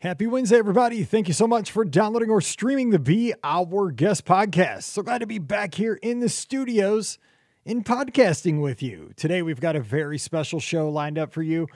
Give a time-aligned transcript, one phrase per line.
[0.00, 1.02] Happy Wednesday, everybody.
[1.02, 4.84] Thank you so much for downloading or streaming the Be Our Guest podcast.
[4.84, 7.18] So glad to be back here in the studios
[7.64, 9.10] in podcasting with you.
[9.16, 11.66] Today, we've got a very special show lined up for you.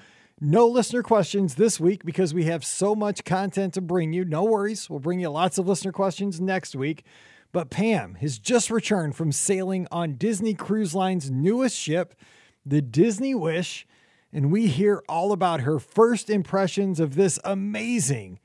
[0.40, 4.25] No listener questions this week because we have so much content to bring you.
[4.25, 7.04] No worries, we'll bring you lots of listener questions next week.
[7.50, 12.14] But Pam has just returned from sailing on Disney Cruise Line's newest ship,
[12.64, 13.84] the Disney Wish
[14.32, 18.38] and we hear all about her first impressions of this amazing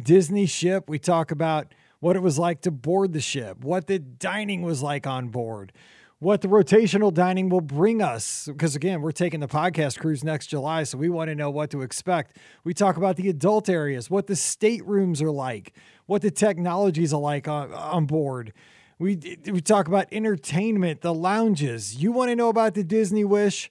[0.00, 0.88] Disney ship.
[0.88, 4.82] We talk about what it was like to board the ship, what the dining was
[4.82, 5.72] like on board,
[6.18, 8.46] what the rotational dining will bring us.
[8.46, 11.70] Because again, we're taking the podcast cruise next July, so we want to know what
[11.70, 12.36] to expect.
[12.64, 15.74] We talk about the adult areas, what the staterooms are like,
[16.06, 18.52] what the technologies are like on, on board.
[18.98, 21.96] We, we talk about entertainment, the lounges.
[21.96, 23.70] You want to know about the Disney Wish?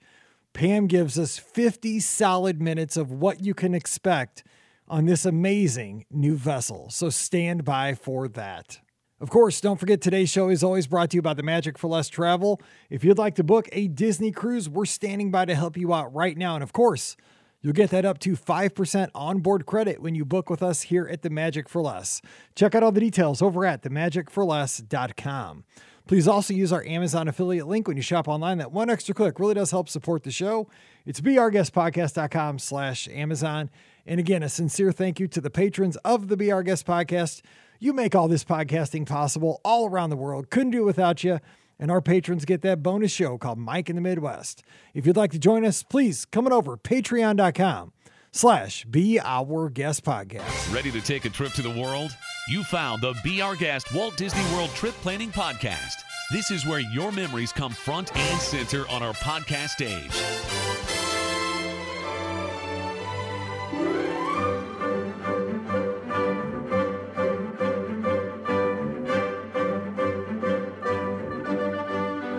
[0.53, 4.43] Pam gives us 50 solid minutes of what you can expect
[4.87, 6.89] on this amazing new vessel.
[6.89, 8.79] So stand by for that.
[9.21, 11.87] Of course, don't forget today's show is always brought to you by the Magic for
[11.87, 12.59] Less Travel.
[12.89, 16.13] If you'd like to book a Disney cruise, we're standing by to help you out
[16.13, 16.55] right now.
[16.55, 17.15] And of course,
[17.61, 21.21] you'll get that up to 5% onboard credit when you book with us here at
[21.21, 22.21] the Magic for Less.
[22.55, 25.65] Check out all the details over at themagicforless.com.
[26.11, 28.57] Please also use our Amazon affiliate link when you shop online.
[28.57, 30.67] That one extra click really does help support the show.
[31.05, 33.69] It's beourguestpodcast.com slash Amazon.
[34.05, 37.43] And again, a sincere thank you to the patrons of the Our Guest podcast.
[37.79, 40.49] You make all this podcasting possible all around the world.
[40.49, 41.39] Couldn't do it without you.
[41.79, 44.63] And our patrons get that bonus show called Mike in the Midwest.
[44.93, 47.93] If you'd like to join us, please come on over patreon.com
[48.33, 50.73] slash be our guest podcast.
[50.75, 52.11] Ready to take a trip to the world?
[52.47, 56.03] You found the Be Our Guest Walt Disney World Trip Planning Podcast.
[56.31, 60.70] This is where your memories come front and center on our podcast stage.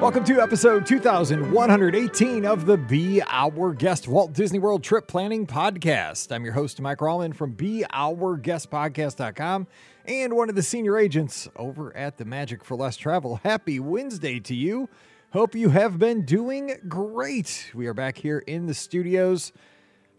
[0.03, 6.35] Welcome to episode 2118 of the Be Our Guest Walt Disney World Trip Planning Podcast.
[6.35, 9.69] I'm your host, Mike Rallman from BeOurGuestPodcast.com
[10.07, 13.37] and one of the senior agents over at the Magic for Less Travel.
[13.45, 14.89] Happy Wednesday to you.
[15.33, 17.71] Hope you have been doing great.
[17.73, 19.53] We are back here in the studios,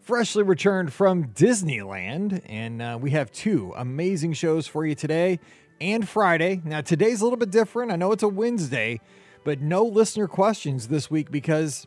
[0.00, 5.40] freshly returned from Disneyland, and uh, we have two amazing shows for you today
[5.78, 6.62] and Friday.
[6.64, 7.92] Now, today's a little bit different.
[7.92, 9.02] I know it's a Wednesday
[9.44, 11.86] but no listener questions this week because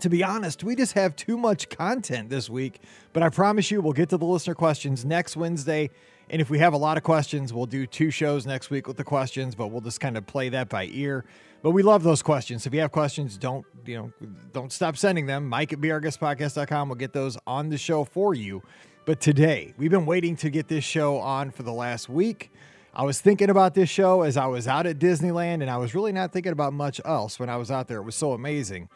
[0.00, 2.80] to be honest, we just have too much content this week.
[3.12, 5.90] But I promise you, we'll get to the listener questions next Wednesday.
[6.30, 8.96] And if we have a lot of questions, we'll do two shows next week with
[8.96, 11.24] the questions, but we'll just kind of play that by ear.
[11.62, 12.66] But we love those questions.
[12.66, 14.12] If you have questions, don't, you know,
[14.52, 15.48] don't stop sending them.
[15.48, 18.62] Mike at beourguestpodcast.com will get those on the show for you.
[19.06, 22.50] But today, we've been waiting to get this show on for the last week.
[22.96, 25.96] I was thinking about this show as I was out at Disneyland, and I was
[25.96, 27.98] really not thinking about much else when I was out there.
[27.98, 28.88] It was so amazing.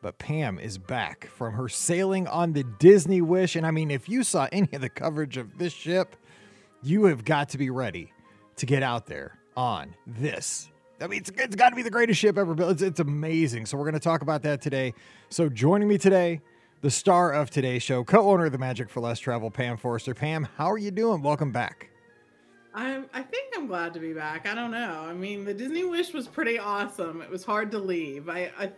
[0.00, 3.54] But Pam is back from her sailing on the Disney Wish.
[3.54, 6.16] And I mean, if you saw any of the coverage of this ship,
[6.82, 8.14] you have got to be ready
[8.56, 10.70] to get out there on this.
[11.02, 12.72] I mean, it's, it's got to be the greatest ship ever built.
[12.72, 13.66] It's, it's amazing.
[13.66, 14.94] So, we're going to talk about that today.
[15.28, 16.40] So, joining me today,
[16.80, 20.14] the star of today's show, co owner of the Magic for Less Travel, Pam Forrester.
[20.14, 21.20] Pam, how are you doing?
[21.20, 21.90] Welcome back.
[22.74, 24.46] I'm I think I'm glad to be back.
[24.46, 25.06] I don't know.
[25.08, 27.22] I mean, the Disney Wish was pretty awesome.
[27.22, 28.28] It was hard to leave.
[28.28, 28.72] I I,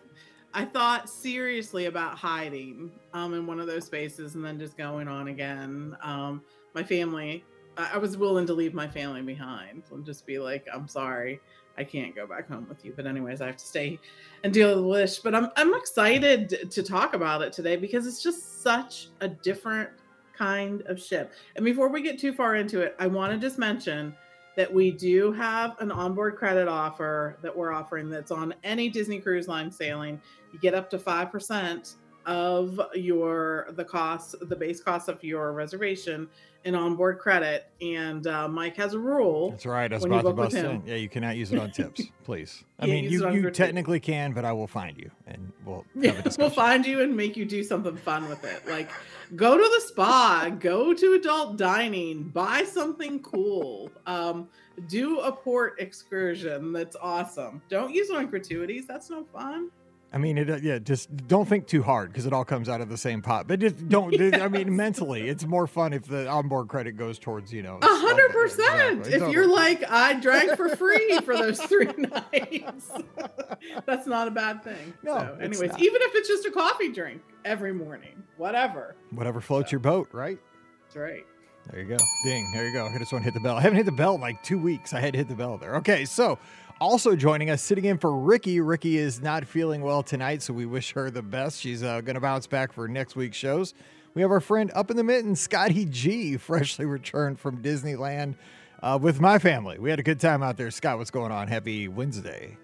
[0.53, 5.09] I thought seriously about hiding um in one of those spaces and then just going
[5.09, 5.97] on again.
[6.03, 6.43] Um
[6.75, 7.43] my family
[7.79, 11.41] I, I was willing to leave my family behind and just be like, I'm sorry.
[11.79, 12.93] I can't go back home with you.
[12.97, 13.99] But anyways, I have to stay
[14.45, 15.19] and deal with the wish.
[15.19, 19.91] But I'm I'm excited to talk about it today because it's just such a different
[20.37, 21.33] kind of ship.
[21.57, 24.15] And before we get too far into it, I want to just mention
[24.57, 29.21] that we do have an onboard credit offer that we're offering that's on any Disney
[29.21, 30.21] Cruise Line sailing.
[30.53, 31.95] You get up to 5%
[32.27, 36.29] of your the cost the base cost of your reservation
[36.65, 37.71] in onboard credit.
[37.81, 39.91] And uh, mike has a rule that's right.
[39.91, 42.65] Was about bust in yeah you cannot use it on tips please.
[42.81, 46.85] I mean you, you technically can but i will find you and we'll we'll find
[46.85, 48.67] you and make you do something fun with it.
[48.69, 48.91] Like
[49.37, 53.91] go to the spa go to adult dining buy something cool.
[54.07, 54.49] Um,
[54.89, 56.73] do a port excursion.
[56.73, 57.63] That's awesome.
[57.71, 58.87] Don't use it on gratuities.
[58.87, 59.71] That's no fun
[60.13, 62.81] I mean, it, uh, yeah, just don't think too hard because it all comes out
[62.81, 63.49] of the same pot.
[63.49, 64.13] But just don't.
[64.13, 64.41] yes.
[64.41, 67.79] I mean, mentally, it's more fun if the onboard credit goes towards you know.
[67.83, 69.07] A hundred percent.
[69.07, 72.91] If you're like, I drank for free for those three nights,
[73.87, 74.95] that's not a bad thing.
[75.03, 75.19] No.
[75.19, 78.95] So, anyways, even if it's just a coffee drink every morning, whatever.
[79.11, 79.75] Whatever floats so.
[79.75, 80.39] your boat, right?
[80.85, 81.27] That's right.
[81.71, 81.97] There you go.
[82.25, 82.49] Ding.
[82.55, 82.87] There you go.
[82.87, 83.57] I just want to hit the bell.
[83.57, 84.95] I haven't hit the bell in like two weeks.
[84.95, 85.75] I had to hit the bell there.
[85.77, 86.39] Okay, so
[86.81, 88.61] also joining us, sitting in for Ricky.
[88.61, 91.61] Ricky is not feeling well tonight, so we wish her the best.
[91.61, 93.75] She's uh, going to bounce back for next week's shows.
[94.15, 98.37] We have our friend up in the mitten, Scotty G, freshly returned from Disneyland
[98.83, 99.79] uh, with my family.
[99.79, 100.71] We had a good time out there.
[100.71, 101.49] Scott, what's going on?
[101.49, 102.57] Happy Wednesday.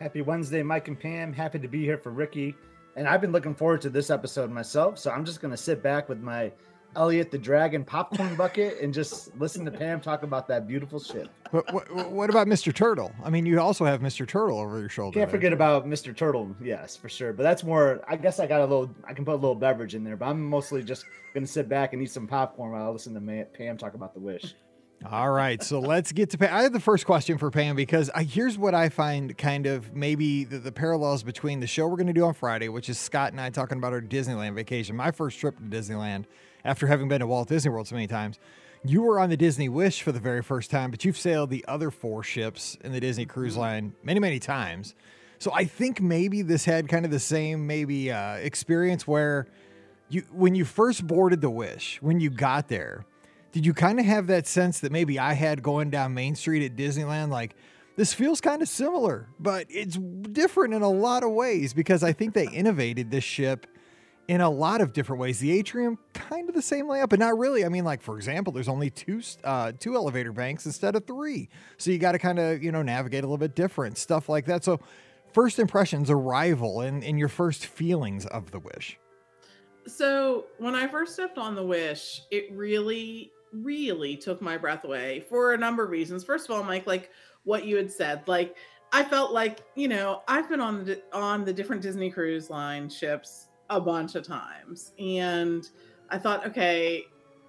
[0.00, 1.32] Happy Wednesday, Mike and Pam.
[1.32, 2.54] Happy to be here for Ricky.
[2.96, 4.98] And I've been looking forward to this episode myself.
[4.98, 6.52] So I'm just going to sit back with my
[6.98, 11.30] Elliot the Dragon popcorn bucket and just listen to Pam talk about that beautiful ship.
[11.52, 12.74] But what, what, about Mr.
[12.74, 13.12] Turtle?
[13.24, 14.26] I mean, you also have Mr.
[14.26, 15.18] Turtle over your shoulder.
[15.18, 16.14] Can't forget about Mr.
[16.14, 17.32] Turtle, yes, for sure.
[17.32, 18.04] But that's more.
[18.06, 18.90] I guess I got a little.
[19.06, 21.92] I can put a little beverage in there, but I'm mostly just gonna sit back
[21.92, 24.54] and eat some popcorn while I listen to Pam talk about the wish.
[25.06, 26.52] All right, so let's get to Pam.
[26.52, 29.94] I have the first question for Pam because I, here's what I find kind of
[29.94, 32.98] maybe the, the parallels between the show we're going to do on Friday, which is
[32.98, 34.96] Scott and I talking about our Disneyland vacation.
[34.96, 36.24] My first trip to Disneyland
[36.68, 38.38] after having been to Walt Disney World so many times.
[38.84, 41.64] You were on the Disney Wish for the very first time, but you've sailed the
[41.66, 43.60] other four ships in the Disney Cruise mm-hmm.
[43.60, 44.94] Line many, many times.
[45.38, 49.46] So I think maybe this had kind of the same maybe uh, experience where
[50.10, 53.06] you when you first boarded the Wish, when you got there,
[53.52, 56.64] did you kind of have that sense that maybe I had going down Main Street
[56.64, 57.56] at Disneyland, like
[57.96, 62.12] this feels kind of similar, but it's different in a lot of ways because I
[62.12, 63.66] think they innovated this ship
[64.28, 65.40] in a lot of different ways.
[65.40, 67.64] The atrium kind of the same layout, but not really.
[67.64, 71.48] I mean, like for example, there's only two uh, two elevator banks instead of three,
[71.78, 74.44] so you got to kind of you know navigate a little bit different stuff like
[74.46, 74.62] that.
[74.62, 74.78] So,
[75.32, 78.98] first impressions, arrival, and and your first feelings of the Wish.
[79.86, 85.20] So when I first stepped on the Wish, it really really took my breath away
[85.20, 86.22] for a number of reasons.
[86.22, 87.10] First of all, Mike, like
[87.44, 88.56] what you had said, like
[88.92, 92.90] I felt like you know I've been on the on the different Disney Cruise Line
[92.90, 94.92] ships a bunch of times.
[94.98, 95.68] And
[96.10, 97.06] I thought, okay,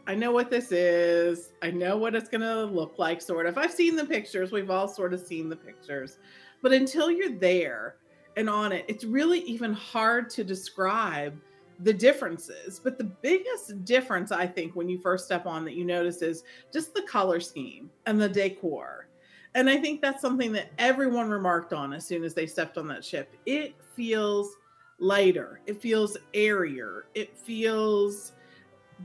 [0.07, 1.51] I know what this is.
[1.62, 3.57] I know what it's going to look like, sort of.
[3.57, 4.51] I've seen the pictures.
[4.51, 6.18] We've all sort of seen the pictures.
[6.62, 7.95] But until you're there
[8.36, 11.39] and on it, it's really even hard to describe
[11.81, 12.80] the differences.
[12.83, 16.44] But the biggest difference, I think, when you first step on that you notice is
[16.74, 19.07] just the color scheme and the decor.
[19.56, 22.88] And I think that's something that everyone remarked on as soon as they stepped on
[22.88, 23.36] that ship.
[23.45, 24.56] It feels
[24.99, 28.33] lighter, it feels airier, it feels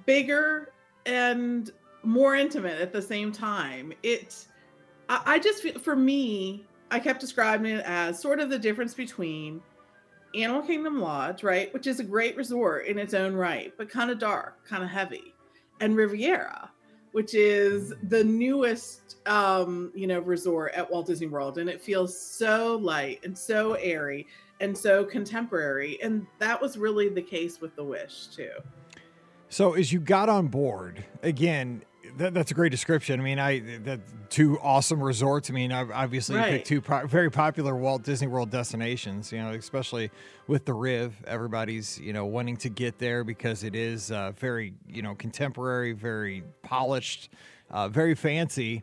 [0.06, 0.73] bigger
[1.06, 1.70] and
[2.02, 3.93] more intimate at the same time.
[4.02, 4.46] It,
[5.08, 9.62] I, just feel, for me, I kept describing it as sort of the difference between
[10.35, 14.11] Animal Kingdom Lodge, right, which is a great resort in its own right, but kind
[14.11, 15.35] of dark, kind of heavy,
[15.81, 16.70] and Riviera,
[17.12, 22.19] which is the newest, um, you know, resort at Walt Disney World, and it feels
[22.19, 24.26] so light and so airy
[24.61, 26.01] and so contemporary.
[26.03, 28.51] And that was really the case with The Wish, too.
[29.49, 31.83] So as you got on board, again,
[32.17, 33.21] that, that's a great description.
[33.21, 35.51] I mean, I that two awesome resorts.
[35.51, 36.51] I mean, I've obviously right.
[36.51, 39.33] picked two pro- very popular Walt Disney World destinations.
[39.33, 40.11] You know, especially
[40.47, 44.75] with the Riv, everybody's you know wanting to get there because it is uh, very
[44.89, 47.31] you know contemporary, very polished,
[47.71, 48.83] uh, very fancy.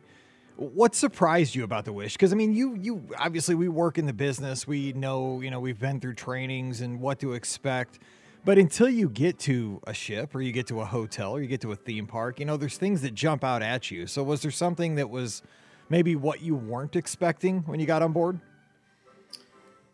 [0.56, 2.12] What surprised you about the wish?
[2.12, 4.66] Because I mean, you you obviously we work in the business.
[4.66, 7.98] We know you know we've been through trainings and what to expect.
[8.44, 11.46] But until you get to a ship or you get to a hotel or you
[11.46, 14.08] get to a theme park, you know, there's things that jump out at you.
[14.08, 15.42] So was there something that was
[15.88, 18.40] maybe what you weren't expecting when you got on board?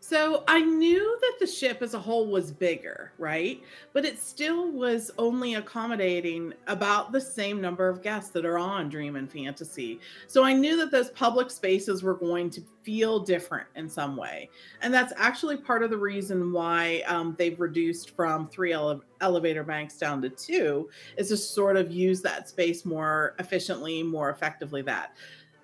[0.09, 3.61] So I knew that the ship as a whole was bigger, right?
[3.93, 8.89] But it still was only accommodating about the same number of guests that are on
[8.89, 9.99] Dream and Fantasy.
[10.25, 14.49] So I knew that those public spaces were going to feel different in some way.
[14.81, 19.63] And that's actually part of the reason why um, they've reduced from three ele- elevator
[19.63, 24.81] banks down to two, is to sort of use that space more efficiently, more effectively.
[24.81, 25.15] That.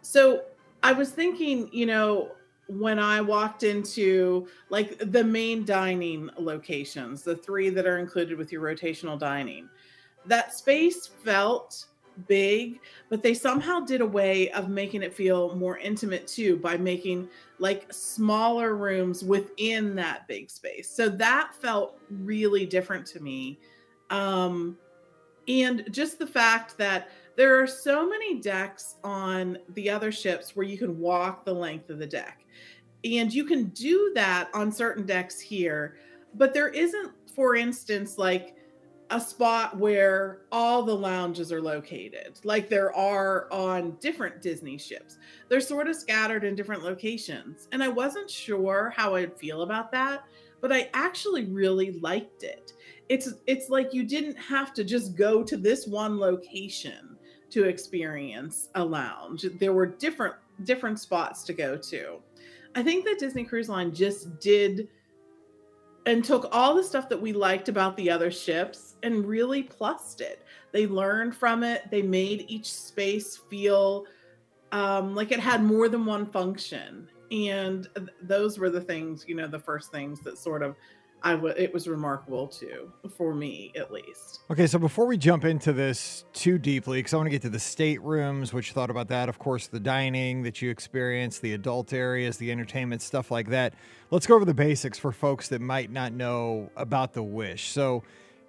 [0.04, 0.44] So
[0.84, 2.30] I was thinking, you know,
[2.68, 8.52] when I walked into like the main dining locations, the three that are included with
[8.52, 9.70] your rotational dining,
[10.26, 11.86] that space felt
[12.28, 12.80] big,
[13.10, 17.28] but they somehow did a way of making it feel more intimate too by making
[17.60, 20.90] like smaller rooms within that big space.
[20.90, 23.60] So that felt really different to me.
[24.10, 24.78] Um,
[25.48, 30.66] and just the fact that there are so many decks on the other ships where
[30.66, 32.45] you can walk the length of the deck.
[33.06, 35.98] And you can do that on certain decks here,
[36.34, 38.56] but there isn't, for instance, like
[39.12, 45.18] a spot where all the lounges are located, like there are on different Disney ships.
[45.48, 47.68] They're sort of scattered in different locations.
[47.72, 50.24] And I wasn't sure how I'd feel about that,
[50.60, 52.74] but I actually really liked it.
[53.08, 57.16] It's it's like you didn't have to just go to this one location
[57.52, 59.46] to experience a lounge.
[59.60, 60.34] There were different
[60.64, 62.20] different spots to go to.
[62.76, 64.90] I think that Disney Cruise Line just did
[66.06, 70.22] and took all the stuff that we liked about the other ships and really plussed
[70.22, 70.46] it.
[70.72, 71.90] They learned from it.
[71.90, 74.06] They made each space feel
[74.72, 77.10] um, like it had more than one function.
[77.32, 80.76] And th- those were the things, you know, the first things that sort of
[81.26, 84.42] I w- it was remarkable too for me at least.
[84.52, 87.50] Okay, so before we jump into this too deeply, because I want to get to
[87.50, 91.54] the staterooms, what you thought about that, of course, the dining that you experienced, the
[91.54, 93.74] adult areas, the entertainment stuff like that.
[94.12, 97.70] Let's go over the basics for folks that might not know about the Wish.
[97.70, 98.04] So,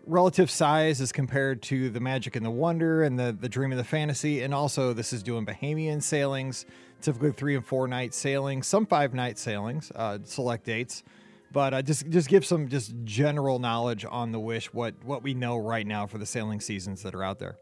[0.06, 3.80] relative size as compared to the Magic and the Wonder and the the Dream and
[3.80, 6.66] the Fantasy, and also this is doing Bahamian sailings,
[7.00, 11.02] typically three and four night sailings, some five night sailings, uh, select dates.
[11.56, 15.32] But uh, just just give some just general knowledge on the Wish, what what we
[15.32, 17.56] know right now for the sailing seasons that are out there.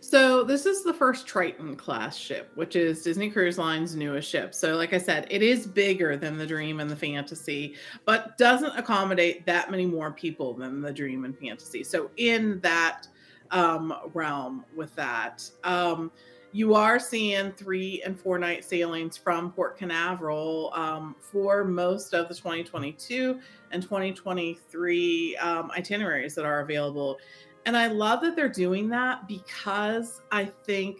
[0.00, 4.52] So this is the first Triton class ship, which is Disney Cruise Line's newest ship.
[4.52, 8.76] So like I said, it is bigger than the Dream and the Fantasy, but doesn't
[8.76, 11.84] accommodate that many more people than the Dream and Fantasy.
[11.84, 13.06] So in that
[13.52, 16.10] um, realm with that, um,
[16.52, 22.28] you are seeing three and four night sailings from Port Canaveral um, for most of
[22.28, 23.38] the 2022
[23.70, 27.18] and 2023 um, itineraries that are available.
[27.66, 30.98] And I love that they're doing that because I think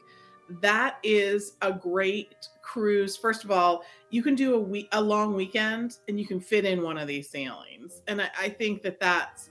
[0.61, 3.17] that is a great cruise.
[3.17, 6.65] First of all, you can do a week, a long weekend, and you can fit
[6.65, 8.03] in one of these sailings.
[8.07, 9.50] And I, I think that that's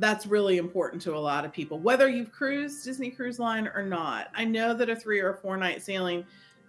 [0.00, 3.82] that's really important to a lot of people, whether you've cruised Disney Cruise Line or
[3.82, 4.28] not.
[4.34, 6.24] I know that a three or four night sailing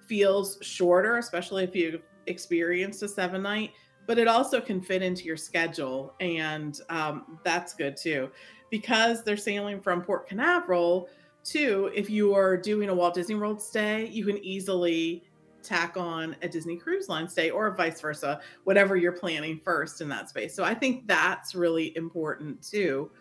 [0.06, 3.72] feels shorter, especially if you've experienced a seven night,
[4.06, 6.14] but it also can fit into your schedule.
[6.20, 8.30] And um, that's good too
[8.70, 11.10] because they're sailing from Port Canaveral
[11.44, 15.24] to if you are doing a Walt Disney World stay, you can easily
[15.62, 20.10] tack on a Disney Cruise Line stay or vice versa, whatever you're planning first in
[20.10, 20.56] that space.
[20.56, 23.12] So I think that's really important too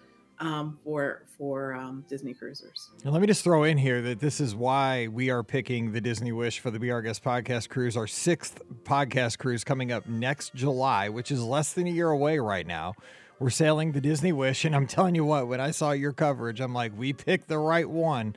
[0.40, 2.90] um, for for um, Disney cruisers.
[3.04, 6.00] And let me just throw in here that this is why we are picking the
[6.00, 10.06] Disney Wish for the Be Our Guest podcast cruise, our sixth podcast cruise coming up
[10.06, 12.94] next July, which is less than a year away right now.
[13.38, 16.60] We're sailing the Disney Wish, and I'm telling you what, when I saw your coverage,
[16.60, 18.36] I'm like, we picked the right one.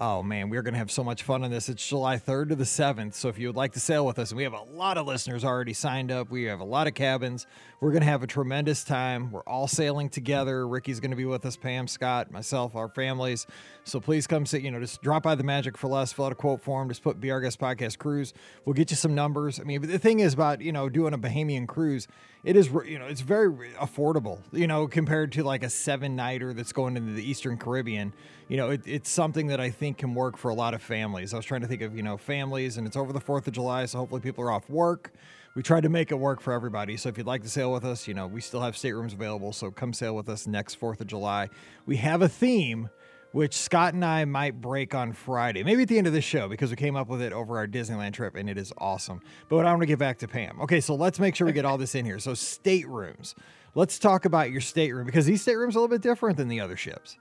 [0.00, 1.68] Oh man, we're going to have so much fun on this.
[1.68, 3.14] It's July 3rd to the 7th.
[3.14, 5.08] So if you would like to sail with us, and we have a lot of
[5.08, 7.48] listeners already signed up, we have a lot of cabins.
[7.80, 9.32] We're going to have a tremendous time.
[9.32, 10.68] We're all sailing together.
[10.68, 13.48] Ricky's going to be with us, Pam, Scott, myself, our families.
[13.82, 16.32] So please come sit, you know, just drop by the Magic for Less, fill out
[16.32, 18.34] a quote form, just put Be Our Guest Podcast Cruise.
[18.64, 19.58] We'll get you some numbers.
[19.58, 22.06] I mean, the thing is about, you know, doing a Bahamian cruise,
[22.44, 26.54] it is, you know, it's very affordable, you know, compared to like a seven nighter
[26.54, 28.12] that's going into the Eastern Caribbean.
[28.48, 31.34] You know, it, it's something that I think can work for a lot of families.
[31.34, 33.52] I was trying to think of, you know, families, and it's over the 4th of
[33.52, 35.12] July, so hopefully people are off work.
[35.54, 36.96] We tried to make it work for everybody.
[36.96, 39.52] So if you'd like to sail with us, you know, we still have staterooms available.
[39.52, 41.50] So come sail with us next 4th of July.
[41.84, 42.88] We have a theme
[43.32, 46.48] which Scott and I might break on Friday, maybe at the end of this show,
[46.48, 49.20] because we came up with it over our Disneyland trip and it is awesome.
[49.48, 50.60] But I want to get back to Pam.
[50.62, 52.18] Okay, so let's make sure we get all this in here.
[52.18, 53.34] So, staterooms.
[53.74, 56.60] Let's talk about your stateroom because these staterooms are a little bit different than the
[56.60, 57.18] other ships.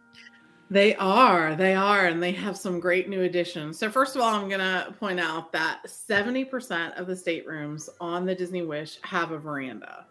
[0.70, 3.80] They are, they are, and they have some great new additions.
[3.80, 8.26] So, first of all, I'm going to point out that 70% of the staterooms on
[8.26, 10.06] the Disney Wish have a veranda.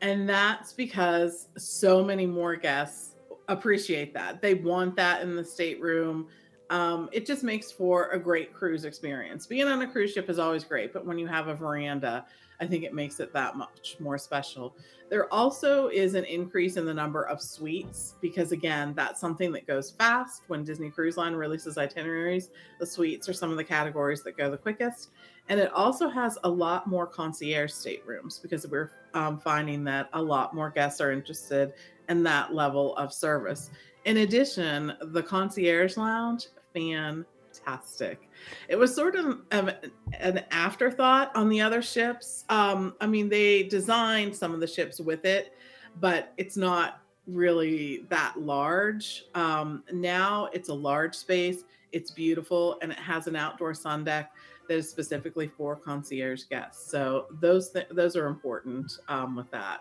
[0.00, 3.14] And that's because so many more guests
[3.46, 4.42] appreciate that.
[4.42, 6.26] They want that in the stateroom.
[6.70, 9.46] Um, it just makes for a great cruise experience.
[9.46, 12.26] Being on a cruise ship is always great, but when you have a veranda,
[12.60, 14.76] I think it makes it that much more special.
[15.10, 19.66] There also is an increase in the number of suites because, again, that's something that
[19.66, 20.44] goes fast.
[20.46, 24.50] When Disney Cruise Line releases itineraries, the suites are some of the categories that go
[24.50, 25.10] the quickest.
[25.48, 30.22] And it also has a lot more concierge staterooms because we're um, finding that a
[30.22, 31.72] lot more guests are interested
[32.08, 33.70] in that level of service.
[34.04, 38.28] In addition, the concierge lounge, fantastic.
[38.68, 42.44] It was sort of an afterthought on the other ships.
[42.48, 45.54] Um, I mean, they designed some of the ships with it,
[46.00, 49.24] but it's not really that large.
[49.34, 51.64] Um, now it's a large space.
[51.92, 54.32] It's beautiful and it has an outdoor sun deck
[54.68, 56.90] that is specifically for concierge guests.
[56.90, 59.80] So those th- those are important um, with that.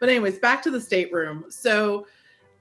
[0.00, 1.46] But anyways, back to the stateroom.
[1.48, 2.06] So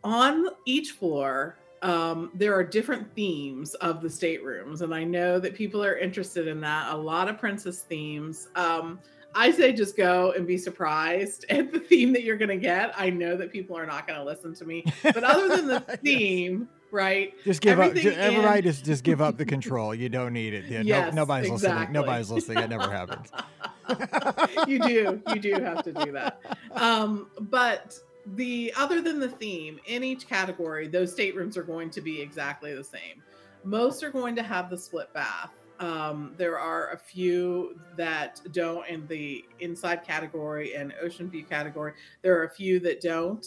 [0.03, 5.53] on each floor, um, there are different themes of the staterooms, and I know that
[5.53, 6.91] people are interested in that.
[6.91, 8.47] A lot of princess themes.
[8.55, 8.99] Um,
[9.35, 12.99] I say just go and be surprised at the theme that you're going to get.
[12.99, 15.79] I know that people are not going to listen to me, but other than the
[16.03, 17.35] theme, right?
[17.43, 17.93] Just give up.
[17.93, 19.93] Just, everybody in- just just give up the control.
[19.93, 20.65] You don't need it.
[20.65, 21.91] Yeah, Yes, no, nobody's listening.
[21.91, 22.63] Nobody's listening.
[22.63, 23.29] It never happens.
[24.67, 26.41] you do you do have to do that
[26.75, 32.01] um but the other than the theme in each category those staterooms are going to
[32.01, 33.23] be exactly the same
[33.63, 38.87] most are going to have the split bath um there are a few that don't
[38.87, 43.45] in the inside category and ocean view category there are a few that don't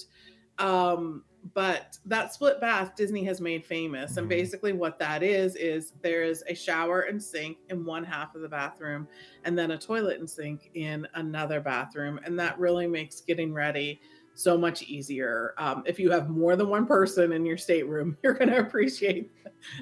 [0.58, 4.30] um but that split bath disney has made famous and Mhm.
[4.30, 8.42] basically what that is is there is a shower and sink in one half of
[8.42, 9.08] the bathroom
[9.44, 12.18] and then a toilet and sink in another bathroom.
[12.24, 14.00] And that really makes getting ready
[14.38, 15.52] so much easier.
[15.58, 19.32] Um, if you have more than one person in your stateroom, you're going to appreciate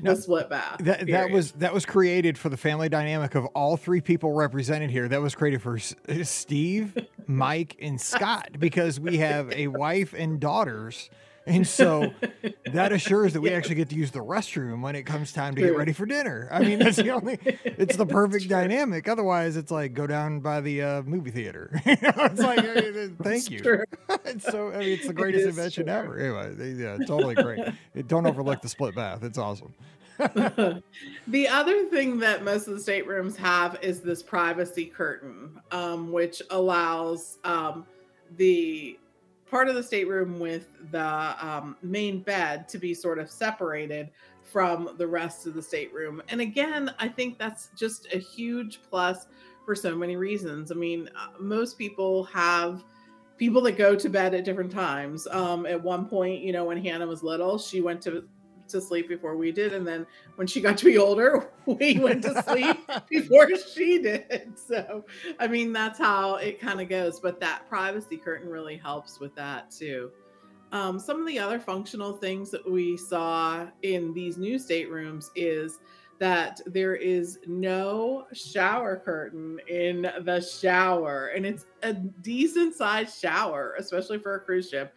[0.01, 0.79] No, the split bath.
[0.81, 4.91] That that was that was created for the family dynamic of all three people represented
[4.91, 5.09] here.
[5.09, 6.97] That was created for S- Steve,
[7.27, 11.11] Mike, and Scott because we have a wife and daughters.
[11.47, 12.12] And so
[12.73, 13.57] that assures that we Yeah.
[13.57, 16.49] actually get to use the restroom when it comes time to get ready for dinner.
[16.50, 19.09] I mean, that's the only it's the perfect dynamic.
[19.09, 21.71] Otherwise, it's like go down by the uh, movie theater.
[21.87, 23.85] You know, it's like uh, uh, thank you.
[24.25, 25.93] it's so I mean, it's the greatest is invention true.
[25.95, 26.19] ever.
[26.19, 27.61] Anyway, yeah, totally great.
[28.09, 29.23] Don't overlook the split bath.
[29.23, 29.73] It's awesome.
[30.19, 36.43] the other thing that most of the staterooms have is this privacy curtain, um, which
[36.50, 37.87] allows um,
[38.37, 38.99] the
[39.50, 44.11] part of the stateroom with the um, main bed to be sort of separated
[44.43, 46.23] from the rest of the stateroom.
[46.29, 49.26] And again, I think that's just a huge plus
[49.65, 50.71] for so many reasons.
[50.71, 52.85] I mean, uh, most people have
[53.37, 55.26] people that go to bed at different times.
[55.26, 58.25] Um, at one point, you know, when Hannah was little, she went to
[58.69, 60.07] to sleep before we did, and then
[60.37, 64.53] when she got to be older, we went to sleep before she did.
[64.57, 65.05] So,
[65.39, 67.21] I mean, that's how it kind of goes.
[67.21, 70.11] But that privacy curtain really helps with that too.
[70.73, 75.79] Um, some of the other functional things that we saw in these new staterooms is
[76.19, 83.75] that there is no shower curtain in the shower, and it's a decent sized shower,
[83.79, 84.95] especially for a cruise ship.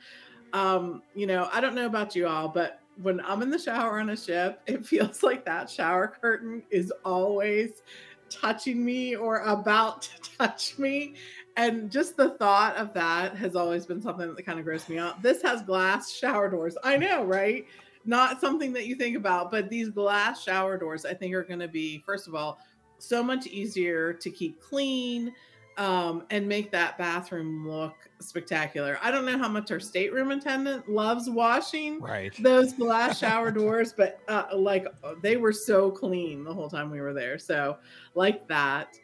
[0.53, 3.99] Um, you know, I don't know about you all, but when I'm in the shower
[3.99, 7.81] on a ship, it feels like that shower curtain is always
[8.29, 11.15] touching me or about to touch me.
[11.57, 14.97] And just the thought of that has always been something that kind of grossed me
[14.97, 15.21] out.
[15.21, 16.77] This has glass shower doors.
[16.83, 17.65] I know, right?
[18.05, 21.59] Not something that you think about, but these glass shower doors, I think, are going
[21.59, 22.59] to be, first of all,
[22.97, 25.33] so much easier to keep clean
[25.79, 28.99] um, and make that bathroom look spectacular.
[29.01, 32.35] I don't know how much our stateroom attendant loves washing Right.
[32.43, 34.85] those glass shower doors, but uh, like
[35.23, 37.39] they were so clean the whole time we were there.
[37.39, 37.77] So,
[38.13, 38.99] like that.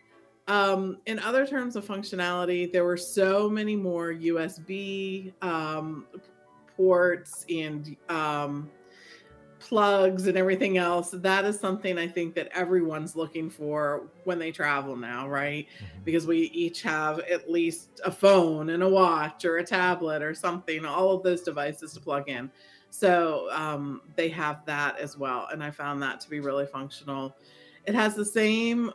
[0.47, 6.05] Um, in other terms of functionality, there were so many more USB um,
[6.77, 8.69] ports and um,
[9.65, 11.09] plugs and everything else.
[11.11, 15.67] That is something I think that everyone's looking for when they travel now, right?
[16.05, 20.33] because we each have at least a phone and a watch or a tablet or
[20.33, 22.49] something, all of those devices to plug in.
[22.91, 25.47] So um, they have that as well.
[25.51, 27.35] And I found that to be really functional.
[27.85, 28.91] It has the same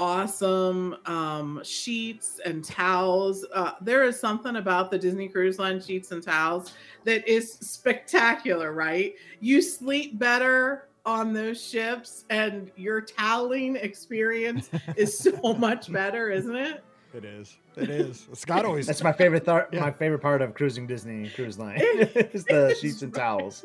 [0.00, 3.44] awesome um, sheets and towels.
[3.52, 6.72] Uh, there is something about the Disney Cruise Line sheets and towels
[7.04, 9.14] that is spectacular, right?
[9.40, 16.56] You sleep better on those ships and your toweling experience is so much better, isn't
[16.56, 16.82] it?
[17.12, 17.56] It is.
[17.76, 18.28] It is.
[18.34, 18.86] Scott always.
[18.86, 19.68] That's my favorite thought.
[19.72, 19.80] Yeah.
[19.80, 23.20] My favorite part of cruising Disney Cruise Line It is the is, sheets and right?
[23.22, 23.64] towels.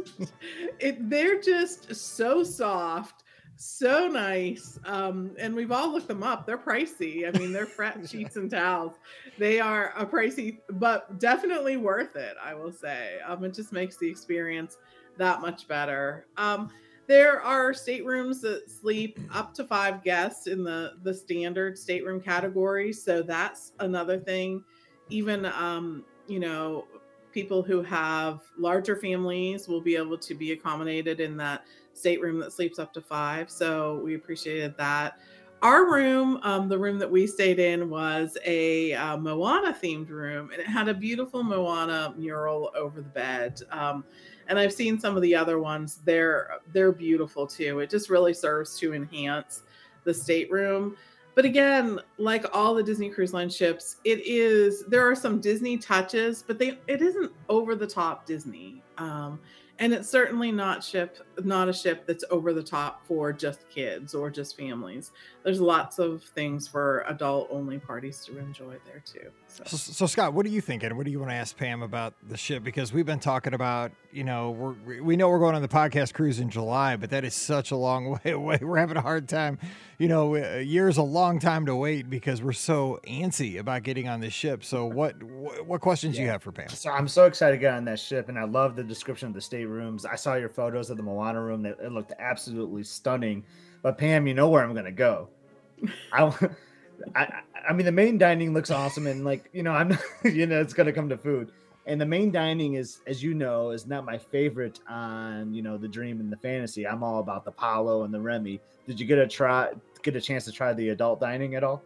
[0.80, 3.24] It they're just so soft,
[3.56, 4.80] so nice.
[4.86, 6.46] Um, and we've all looked them up.
[6.46, 7.28] They're pricey.
[7.28, 8.96] I mean, they're Frette sheets and towels.
[9.38, 13.20] They are a pricey, but definitely worth it, I will say.
[13.26, 14.78] Um, it just makes the experience
[15.18, 16.28] that much better.
[16.38, 16.70] Um,
[17.08, 22.92] there are staterooms that sleep up to five guests in the the standard stateroom category
[22.92, 24.64] so that's another thing
[25.10, 26.86] even um you know
[27.32, 31.66] people who have larger families will be able to be accommodated in that
[31.98, 35.18] stateroom that sleeps up to five so we appreciated that
[35.62, 40.52] our room um, the room that we stayed in was a uh, moana themed room
[40.52, 44.04] and it had a beautiful moana mural over the bed um,
[44.48, 46.02] and I've seen some of the other ones.
[46.06, 47.80] They're they're beautiful too.
[47.80, 49.64] It just really serves to enhance
[50.04, 50.96] the stateroom.
[51.34, 55.78] But again, like all the Disney Cruise Line ships, it is there are some Disney
[55.78, 58.82] touches, but they it isn't over the top Disney.
[58.98, 59.40] Um,
[59.80, 64.14] and it's certainly not ship not a ship that's over the top for just kids
[64.16, 65.12] or just families.
[65.44, 69.64] There's lots of things for adult only parties to enjoy there too so.
[69.66, 70.96] So, so Scott, what are you thinking?
[70.98, 72.64] What do you want to ask Pam about the ship?
[72.64, 76.14] Because we've been talking about, you know, we're, we know we're going on the podcast
[76.14, 78.60] cruise in July, but that is such a long way away.
[78.62, 79.60] We're having a hard time.
[79.98, 84.10] You know, a year's a long time to wait because we're so antsy about getting
[84.10, 84.64] on this ship.
[84.64, 86.68] So, what what, what questions do you have for Pam?
[86.70, 89.34] So I'm so excited to get on that ship, and I love the description of
[89.34, 90.06] the staterooms.
[90.06, 93.46] I saw your photos of the Moana room; it, it looked absolutely stunning.
[93.82, 95.30] But Pam, you know where I'm going to go.
[96.12, 96.34] I,
[97.16, 100.62] I, I mean, the main dining looks awesome, and like you know, I'm you know,
[100.62, 101.52] it's to come to food.
[101.88, 105.78] And the main dining is, as you know, is not my favorite on you know
[105.78, 106.88] the dream and the fantasy.
[106.88, 108.60] I'm all about the Palo and the Remy.
[108.88, 109.70] Did you get a try,
[110.02, 111.84] get a chance to try the adult dining at all?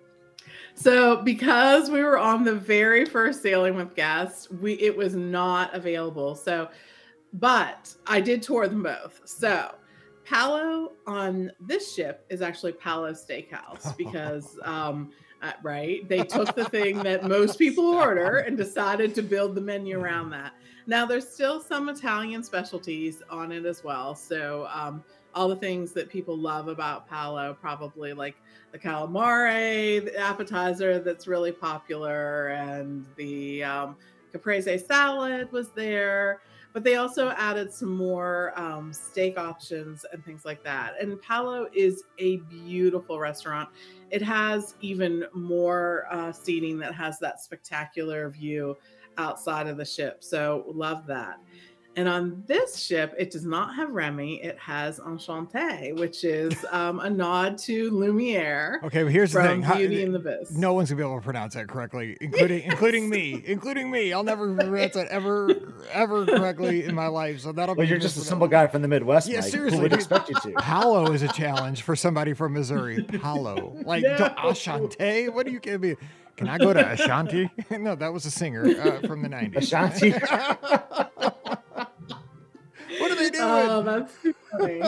[0.76, 5.74] So because we were on the very first sailing with guests, we it was not
[5.74, 6.36] available.
[6.36, 6.70] So,
[7.34, 9.22] but I did tour them both.
[9.26, 9.76] So
[10.30, 15.12] Palo on this ship is actually Palo Steakhouse because um
[15.42, 19.62] uh, right they took the thing that most people order and decided to build the
[19.62, 20.54] menu around that.
[20.86, 24.14] Now there's still some Italian specialties on it as well.
[24.14, 28.36] So um all the things that people love about Palo, probably like
[28.72, 33.96] the calamari the appetizer that's really popular, and the um,
[34.32, 36.42] caprese salad was there.
[36.72, 40.94] But they also added some more um, steak options and things like that.
[41.02, 43.70] And Palo is a beautiful restaurant.
[44.12, 48.78] It has even more uh, seating that has that spectacular view
[49.18, 50.24] outside of the ship.
[50.24, 51.40] So, love that.
[51.96, 54.42] And on this ship, it does not have Remy.
[54.44, 58.80] It has Enchanté, which is um, a nod to Lumiere.
[58.84, 60.52] Okay, but here's the thing: From Beauty and the Beast.
[60.54, 64.14] no one's gonna be able to pronounce that correctly, including including me, including me.
[64.14, 65.50] I'll never pronounce that ever
[65.92, 67.40] ever correctly in my life.
[67.42, 69.28] So that'll Well, be you're just a simple guy from the Midwest.
[69.28, 69.50] Yeah, Mike.
[69.50, 70.52] seriously, Who would expect you to?
[70.54, 73.04] Palo is a challenge for somebody from Missouri.
[73.04, 74.16] Palo, like No.
[74.18, 75.28] to Ashanti.
[75.30, 75.96] What do you give me?
[76.38, 77.50] Can I go to Ashanti?
[77.72, 79.58] no, that was a singer uh, from the '90s.
[79.58, 80.14] Ashanti.
[83.00, 83.44] What are they doing?
[83.44, 84.14] Oh, that's
[84.52, 84.82] funny.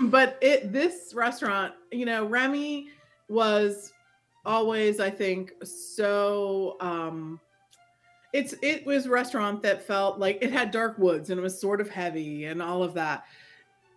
[0.00, 2.88] but it this restaurant, you know, Remy
[3.28, 3.92] was
[4.44, 7.40] always, I think, so um
[8.32, 11.58] it's it was a restaurant that felt like it had dark woods and it was
[11.58, 13.24] sort of heavy and all of that.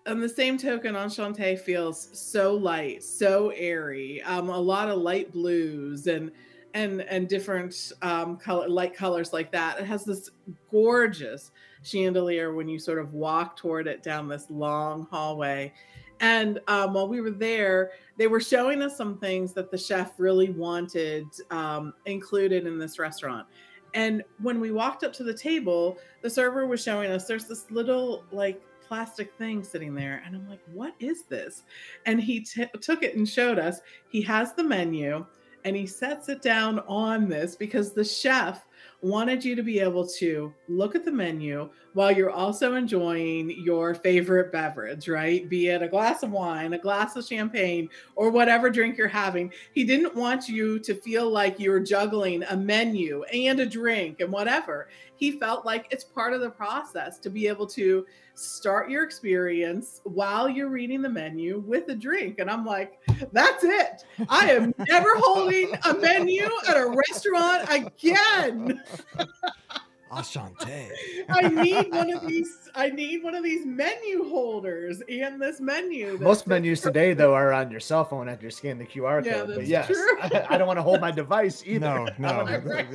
[0.07, 4.21] On the same token, Enchanté feels so light, so airy.
[4.23, 6.31] Um, a lot of light blues and
[6.73, 9.79] and and different um, color, light colors like that.
[9.79, 10.29] It has this
[10.71, 11.51] gorgeous
[11.83, 15.73] chandelier when you sort of walk toward it down this long hallway.
[16.21, 20.13] And um, while we were there, they were showing us some things that the chef
[20.17, 23.47] really wanted um, included in this restaurant.
[23.93, 27.71] And when we walked up to the table, the server was showing us there's this
[27.71, 30.21] little like plastic thing sitting there.
[30.25, 31.63] And I'm like, what is this?
[32.05, 33.79] And he t- took it and showed us.
[34.09, 35.25] He has the menu
[35.65, 38.65] and he sets it down on this because the chef
[39.01, 43.95] wanted you to be able to look at the menu while you're also enjoying your
[43.95, 45.47] favorite beverage, right?
[45.49, 49.51] Be it a glass of wine, a glass of champagne, or whatever drink you're having.
[49.73, 54.19] He didn't want you to feel like you were juggling a menu and a drink
[54.19, 54.89] and whatever.
[55.15, 59.99] He felt like it's part of the process to be able to start your experience
[60.05, 62.39] while you're reading the menu with a drink.
[62.39, 62.99] And I'm like,
[63.33, 64.05] that's it.
[64.29, 68.81] I am never holding a menu at a restaurant again.
[70.11, 70.87] Ashanti.
[71.29, 72.69] I need one of these.
[72.75, 76.17] I need one of these menu holders and this menu.
[76.19, 79.39] Most menus today, though, are on your cell phone after you scan the QR Yeah,
[79.39, 79.47] code.
[79.47, 80.19] But that's yes, true.
[80.21, 81.79] I, I don't want to hold my device either.
[81.79, 82.29] No, no,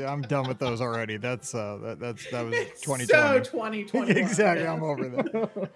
[0.07, 1.17] I'm done with those already.
[1.17, 3.07] That's uh, that, that's that was It's 2020.
[3.07, 4.11] So 2020.
[4.13, 5.71] exactly, I'm over that.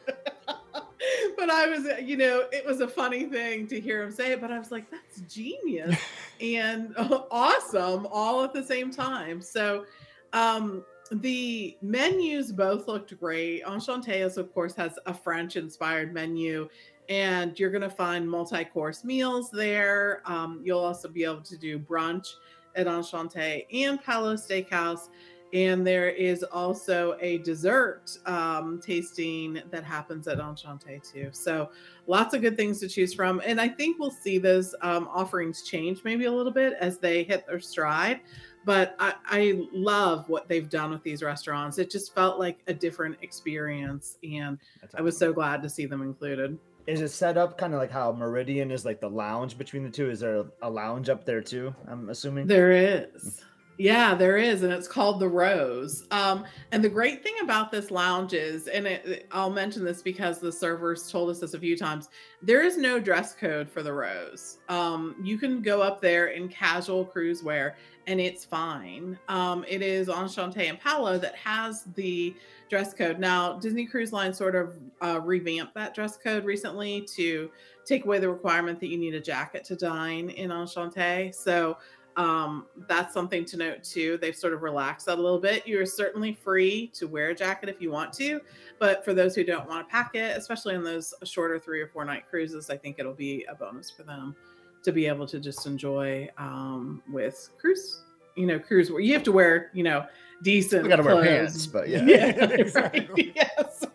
[1.36, 4.40] but I was, you know, it was a funny thing to hear him say it,
[4.40, 5.96] but I was like, that's genius
[6.40, 6.94] and
[7.30, 9.40] awesome all at the same time.
[9.40, 9.86] So,
[10.32, 13.62] um, the menus both looked great.
[13.62, 16.68] Enchante's, of course, has a French inspired menu,
[17.08, 20.22] and you're going to find multi course meals there.
[20.26, 22.34] Um, you'll also be able to do brunch
[22.74, 25.08] at Enchante and Palo Steakhouse.
[25.54, 31.30] And there is also a dessert um, tasting that happens at Enchante too.
[31.32, 31.70] So
[32.06, 33.40] lots of good things to choose from.
[33.44, 37.22] And I think we'll see those um, offerings change maybe a little bit as they
[37.22, 38.20] hit their stride.
[38.68, 41.78] But I, I love what they've done with these restaurants.
[41.78, 44.18] It just felt like a different experience.
[44.22, 46.58] And That's I was so glad to see them included.
[46.86, 49.88] Is it set up kind of like how Meridian is like the lounge between the
[49.88, 50.10] two?
[50.10, 51.74] Is there a lounge up there too?
[51.86, 52.46] I'm assuming.
[52.46, 53.40] There is.
[53.78, 56.04] Yeah, there is, and it's called the Rose.
[56.10, 60.40] Um, and the great thing about this lounge is, and it, I'll mention this because
[60.40, 62.08] the servers told us this a few times,
[62.42, 64.58] there is no dress code for the Rose.
[64.68, 67.76] Um, you can go up there in casual cruise wear,
[68.08, 69.16] and it's fine.
[69.28, 72.34] Um, it is Enchante and Palo that has the
[72.68, 73.20] dress code.
[73.20, 77.48] Now, Disney Cruise Line sort of uh, revamped that dress code recently to
[77.86, 81.32] take away the requirement that you need a jacket to dine in Enchante.
[81.32, 81.78] So
[82.18, 84.18] um, that's something to note too.
[84.20, 85.66] They've sort of relaxed that a little bit.
[85.66, 88.40] You're certainly free to wear a jacket if you want to,
[88.80, 91.86] but for those who don't want to pack it, especially on those shorter three or
[91.86, 94.34] four night cruises, I think it'll be a bonus for them
[94.82, 98.02] to be able to just enjoy um, with cruise.
[98.34, 100.04] You know, cruise where you have to wear, you know,
[100.42, 100.82] decent.
[100.82, 103.08] We got to wear pants, but yeah, yeah, right.
[103.16, 103.86] Yes.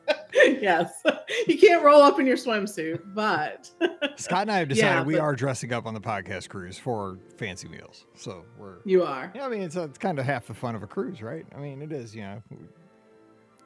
[0.61, 1.01] yes.
[1.47, 3.71] You can't roll up in your swimsuit, but
[4.17, 7.19] Scott and I have decided yeah, we are dressing up on the podcast cruise for
[7.37, 8.05] fancy meals.
[8.15, 9.31] So we're You are.
[9.35, 11.45] Yeah, I mean it's, a, it's kind of half the fun of a cruise, right?
[11.55, 12.43] I mean it is, you know.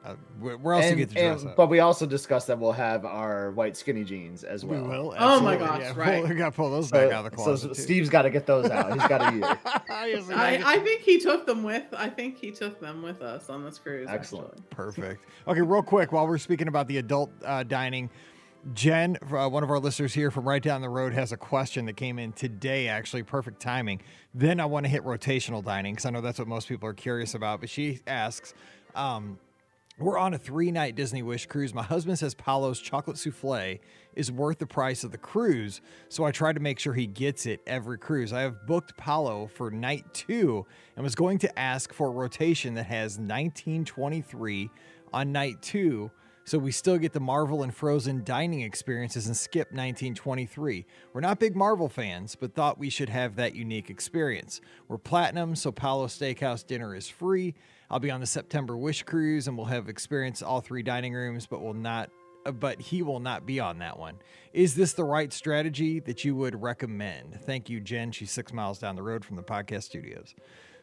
[0.08, 1.56] Uh, where else and, you get to dress and, up?
[1.56, 4.82] But we also discussed that we'll have our white skinny jeans as well.
[4.82, 5.14] We will.
[5.14, 5.36] Absolutely.
[5.36, 5.80] Oh my gosh!
[5.80, 6.26] Yeah, right.
[6.26, 7.76] we got to pull those back out of the closet.
[7.76, 8.92] So Steve's got to get those out.
[8.92, 10.30] He's got to use.
[10.30, 11.84] I, I think he took them with.
[11.96, 14.08] I think he took them with us on this cruise.
[14.08, 14.52] Excellent.
[14.52, 14.66] Actually.
[14.70, 15.24] Perfect.
[15.46, 18.08] Okay, real quick while we're speaking about the adult uh, dining.
[18.74, 21.86] Jen, uh, one of our listeners here from right down the road, has a question
[21.86, 24.02] that came in today, actually, perfect timing.
[24.34, 26.94] Then I want to hit rotational dining because I know that's what most people are
[26.94, 27.60] curious about.
[27.60, 28.54] But she asks,
[28.94, 29.38] um,
[29.98, 31.74] we're on a three night Disney Wish cruise.
[31.74, 33.78] My husband says Palo's chocolate souffle
[34.14, 37.46] is worth the price of the cruise, so I try to make sure he gets
[37.46, 38.32] it every cruise.
[38.32, 42.74] I have booked Palo for night two and was going to ask for a rotation
[42.74, 44.70] that has 1923
[45.12, 46.10] on night two,
[46.44, 50.86] so we still get the Marvel and Frozen dining experiences and skip 1923.
[51.12, 54.60] We're not big Marvel fans, but thought we should have that unique experience.
[54.86, 57.54] We're platinum, so Palo Steakhouse dinner is free.
[57.90, 61.46] I'll be on the September Wish cruise and we'll have experienced all three dining rooms,
[61.46, 62.10] but will not
[62.46, 64.16] uh, but he will not be on that one.
[64.52, 67.40] Is this the right strategy that you would recommend?
[67.42, 68.12] Thank you, Jen.
[68.12, 70.34] She's six miles down the road from the podcast studios.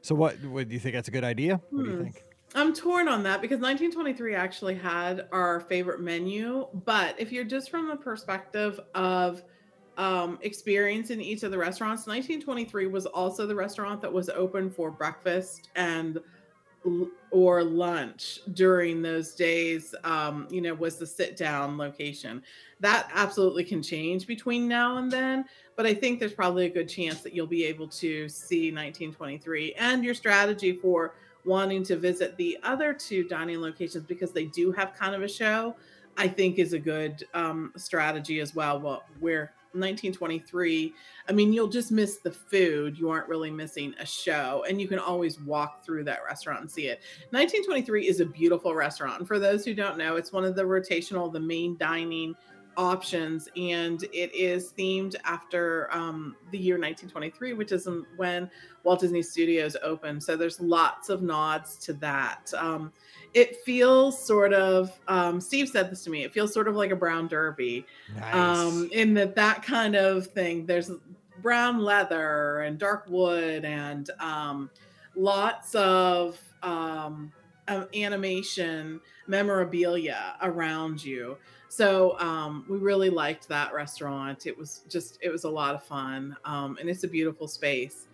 [0.01, 0.95] So, what, what do you think?
[0.95, 1.61] That's a good idea?
[1.69, 2.03] What do you hmm.
[2.03, 2.23] think?
[2.53, 6.67] I'm torn on that because 1923 actually had our favorite menu.
[6.85, 9.43] But if you're just from the perspective of
[9.97, 14.69] um, experience in each of the restaurants, 1923 was also the restaurant that was open
[14.69, 16.19] for breakfast and
[17.31, 22.41] or lunch during those days um, you know was the sit down location.
[22.79, 25.45] That absolutely can change between now and then
[25.75, 29.73] but i think there's probably a good chance that you'll be able to see 1923
[29.73, 31.13] and your strategy for
[31.45, 35.27] wanting to visit the other two dining locations because they do have kind of a
[35.27, 35.75] show
[36.17, 40.93] i think is a good um, strategy as well well where 1923
[41.27, 42.97] i mean you'll just miss the food.
[42.97, 46.71] You aren't really missing a show and you can always walk through that restaurant and
[46.71, 47.01] see it.
[47.31, 49.19] 1923 is a beautiful restaurant.
[49.19, 52.35] And for those who don't know it's one of the rotational the main dining
[52.77, 58.49] options and it is themed after um, the year 1923 which is when
[58.83, 60.21] walt disney studios opened.
[60.21, 62.53] So there's lots of nods to that.
[62.57, 62.91] Um,
[63.33, 66.91] it feels sort of um, steve said this to me it feels sort of like
[66.91, 67.85] a brown derby.
[68.15, 68.33] Nice.
[68.35, 70.91] um, in that that kind of thing there's
[71.41, 74.69] brown leather and dark wood and um,
[75.15, 77.31] lots of um,
[77.67, 85.29] animation memorabilia around you so um, we really liked that restaurant it was just it
[85.29, 88.07] was a lot of fun um, and it's a beautiful space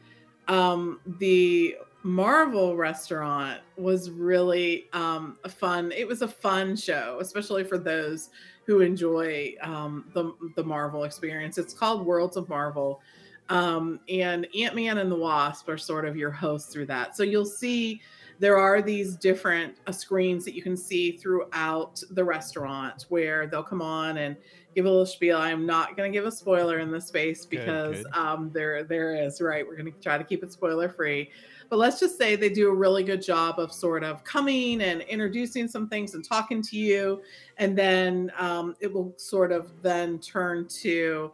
[0.47, 5.91] um, the Marvel restaurant was really um, a fun.
[5.91, 8.29] It was a fun show, especially for those
[8.65, 11.57] who enjoy um, the the Marvel experience.
[11.57, 13.01] It's called Worlds of Marvel,
[13.49, 17.15] um, and Ant Man and the Wasp are sort of your hosts through that.
[17.15, 18.01] So you'll see
[18.41, 23.61] there are these different uh, screens that you can see throughout the restaurant where they'll
[23.61, 24.35] come on and
[24.75, 25.37] give a little spiel.
[25.37, 28.19] I'm not going to give a spoiler in this space because good, good.
[28.19, 29.65] Um, there there is right.
[29.65, 31.29] We're going to try to keep it spoiler free
[31.69, 35.01] but let's just say they do a really good job of sort of coming and
[35.03, 37.21] introducing some things and talking to you
[37.59, 41.31] and then um, it will sort of then turn to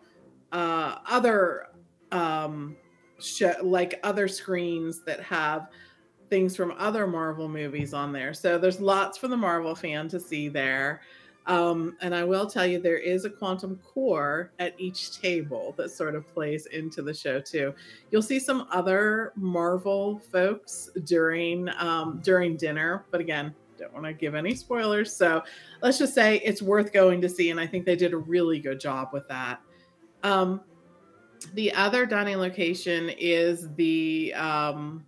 [0.51, 1.69] uh, other
[2.11, 2.75] um,
[3.19, 5.69] sh- like other screens that have
[6.29, 10.19] things from other marvel movies on there so there's lots for the marvel fan to
[10.19, 11.01] see there
[11.47, 15.89] um, and I will tell you, there is a quantum core at each table that
[15.91, 17.73] sort of plays into the show too.
[18.11, 24.13] You'll see some other Marvel folks during um, during dinner, but again, don't want to
[24.13, 25.15] give any spoilers.
[25.15, 25.41] So
[25.81, 28.59] let's just say it's worth going to see, and I think they did a really
[28.59, 29.61] good job with that.
[30.23, 30.59] Um,
[31.53, 35.05] the other dining location is the um,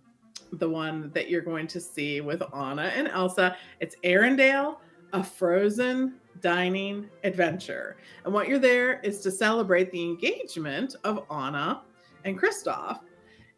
[0.52, 3.56] the one that you're going to see with Anna and Elsa.
[3.80, 4.76] It's Arendelle,
[5.12, 7.96] a frozen dining adventure.
[8.24, 11.82] And what you're there is to celebrate the engagement of Anna
[12.24, 13.00] and Kristoff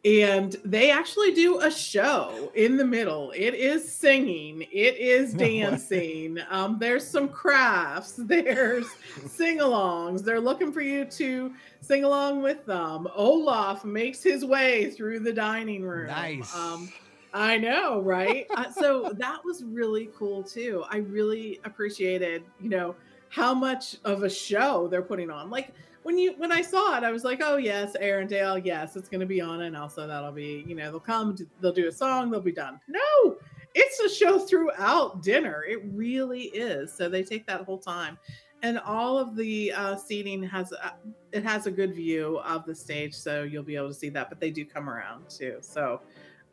[0.05, 3.33] and they actually do a show in the middle.
[3.37, 6.39] It is singing, it is dancing.
[6.51, 8.87] um, there's some crafts, there's
[9.27, 10.25] sing-alongs.
[10.25, 13.07] They're looking for you to sing along with them.
[13.15, 16.09] Olaf makes his way through the dining room.
[16.09, 16.55] Nice.
[16.55, 16.93] Um,
[17.33, 18.47] I know, right?
[18.57, 20.85] uh, so that was really cool too.
[20.91, 22.95] I really appreciated, you know,
[23.29, 25.49] how much of a show they're putting on.
[25.49, 29.09] Like when you when I saw it, I was like, oh yes, Arendelle, yes, it's
[29.09, 32.31] gonna be on, and also that'll be, you know, they'll come, they'll do a song,
[32.31, 32.81] they'll be done.
[32.89, 33.37] No,
[33.75, 35.65] it's a show throughout dinner.
[35.65, 36.93] It really is.
[36.93, 38.19] So they take that whole time,
[38.63, 40.91] and all of the uh, seating has uh,
[41.33, 44.29] it has a good view of the stage, so you'll be able to see that.
[44.29, 45.59] But they do come around too.
[45.61, 46.01] So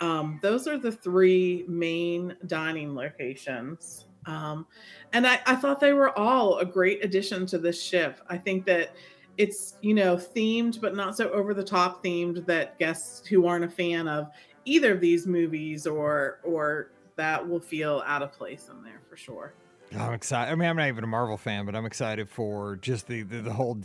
[0.02, 4.06] um, those are the three main dining locations.
[4.26, 4.68] Um,
[5.14, 8.20] and I, I thought they were all a great addition to this ship.
[8.28, 8.96] I think that
[9.40, 13.64] it's you know themed but not so over the top themed that guests who aren't
[13.64, 14.30] a fan of
[14.66, 19.18] either of these movies or or that will feel out of place in there for
[19.18, 19.54] sure
[19.98, 20.52] I'm excited.
[20.52, 23.42] I mean, I'm not even a Marvel fan, but I'm excited for just the, the,
[23.42, 23.76] the whole.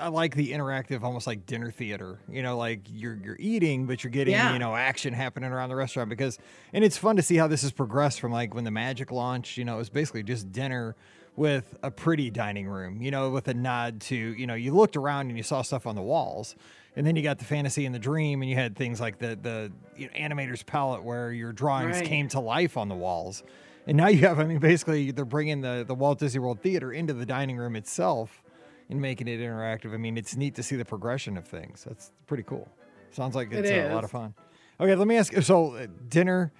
[0.00, 2.18] I like the interactive, almost like dinner theater.
[2.30, 4.54] You know, like you're you're eating, but you're getting yeah.
[4.54, 6.38] you know action happening around the restaurant because,
[6.72, 9.58] and it's fun to see how this has progressed from like when the Magic launched.
[9.58, 10.96] You know, it was basically just dinner
[11.40, 14.94] with a pretty dining room, you know, with a nod to, you know, you looked
[14.94, 16.54] around and you saw stuff on the walls.
[16.96, 19.38] And then you got the fantasy and the dream, and you had things like the
[19.40, 22.04] the you know, animator's palette where your drawings right.
[22.04, 23.42] came to life on the walls.
[23.86, 26.92] And now you have, I mean, basically they're bringing the the Walt Disney World Theater
[26.92, 28.42] into the dining room itself
[28.90, 29.94] and making it interactive.
[29.94, 31.84] I mean, it's neat to see the progression of things.
[31.88, 32.68] That's pretty cool.
[33.12, 34.34] Sounds like it's it a lot of fun.
[34.78, 35.32] Okay, let me ask.
[35.42, 36.52] So uh, dinner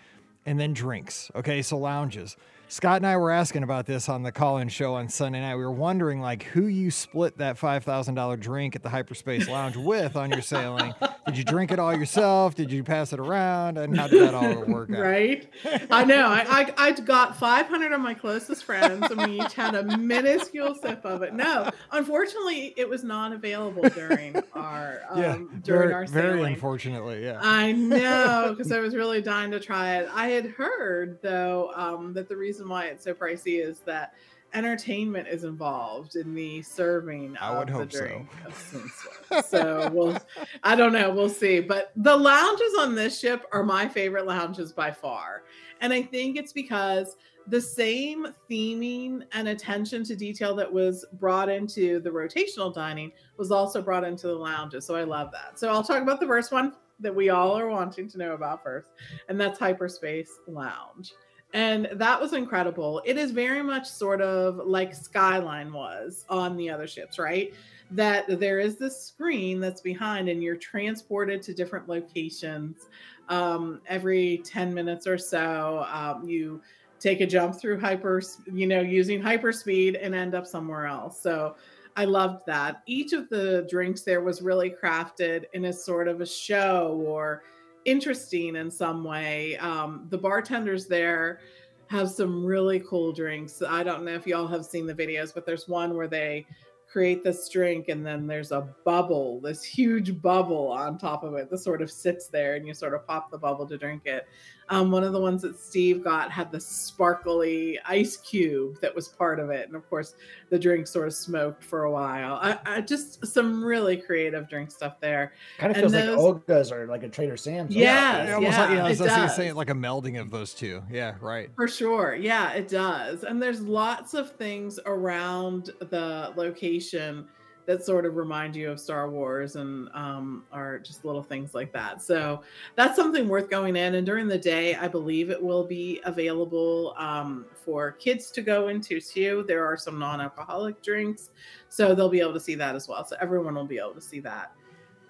[0.46, 1.30] and then drinks.
[1.34, 2.36] Okay, so lounges.
[2.70, 5.56] Scott and I were asking about this on the call-in show on Sunday night.
[5.56, 9.48] We were wondering like who you split that five thousand dollar drink at the Hyperspace
[9.48, 10.94] Lounge with on your sailing.
[11.26, 12.54] Did you drink it all yourself?
[12.54, 13.76] Did you pass it around?
[13.76, 15.00] And how did that all work out?
[15.00, 15.48] Right.
[15.90, 16.26] I know.
[16.28, 19.96] I, I I got five hundred of my closest friends, and we each had a
[19.98, 21.34] minuscule sip of it.
[21.34, 26.38] No, unfortunately, it was not available during our um, yeah, during very, our sailing.
[26.38, 27.40] Very unfortunately, yeah.
[27.42, 30.08] I know because I was really dying to try it.
[30.14, 34.14] I had heard though um, that the reason reason why it's so pricey is that
[34.52, 37.92] entertainment is involved in the serving I would hope.
[37.92, 39.42] So.
[39.42, 40.18] so we'll
[40.62, 41.60] I don't know, we'll see.
[41.60, 45.44] But the lounges on this ship are my favorite lounges by far.
[45.80, 51.48] And I think it's because the same theming and attention to detail that was brought
[51.48, 54.84] into the rotational dining was also brought into the lounges.
[54.84, 55.58] So I love that.
[55.58, 58.62] So I'll talk about the first one that we all are wanting to know about
[58.62, 58.90] first,
[59.30, 61.14] and that's Hyperspace Lounge
[61.52, 63.02] and that was incredible.
[63.04, 67.52] It is very much sort of like Skyline was on the other ships, right?
[67.90, 72.86] That there is this screen that's behind, and you're transported to different locations
[73.28, 75.84] um, every 10 minutes or so.
[75.92, 76.60] Um, you
[77.00, 81.20] take a jump through hyper, you know, using hyperspeed and end up somewhere else.
[81.20, 81.56] So
[81.96, 82.82] I loved that.
[82.86, 87.42] Each of the drinks there was really crafted in a sort of a show or
[87.84, 89.56] interesting in some way.
[89.58, 91.40] Um, the bartenders there
[91.88, 93.62] have some really cool drinks.
[93.66, 96.46] I don't know if y'all have seen the videos, but there's one where they
[96.90, 101.48] create this drink and then there's a bubble, this huge bubble on top of it
[101.48, 104.26] that sort of sits there and you sort of pop the bubble to drink it.
[104.72, 109.08] Um, one of the ones that Steve got had the sparkly ice cube that was
[109.08, 109.66] part of it.
[109.66, 110.14] And of course,
[110.48, 112.34] the drink sort of smoked for a while.
[112.34, 115.32] I, I just some really creative drink stuff there.
[115.58, 117.74] Kind of feels those, like Oga's or like a Trader Sam's.
[117.74, 119.36] Yeah, yeah, almost yeah, like, yeah, I was, it does.
[119.36, 120.82] saying like a melding of those two.
[120.88, 121.50] Yeah, right.
[121.56, 122.14] For sure.
[122.14, 123.24] Yeah, it does.
[123.24, 127.26] And there's lots of things around the location
[127.70, 131.72] that sort of remind you of Star Wars and um, are just little things like
[131.72, 132.02] that.
[132.02, 132.42] So
[132.74, 133.94] that's something worth going in.
[133.94, 138.68] And during the day, I believe it will be available um, for kids to go
[138.68, 139.44] into too.
[139.46, 141.30] There are some non alcoholic drinks,
[141.68, 143.04] so they'll be able to see that as well.
[143.04, 144.50] So everyone will be able to see that.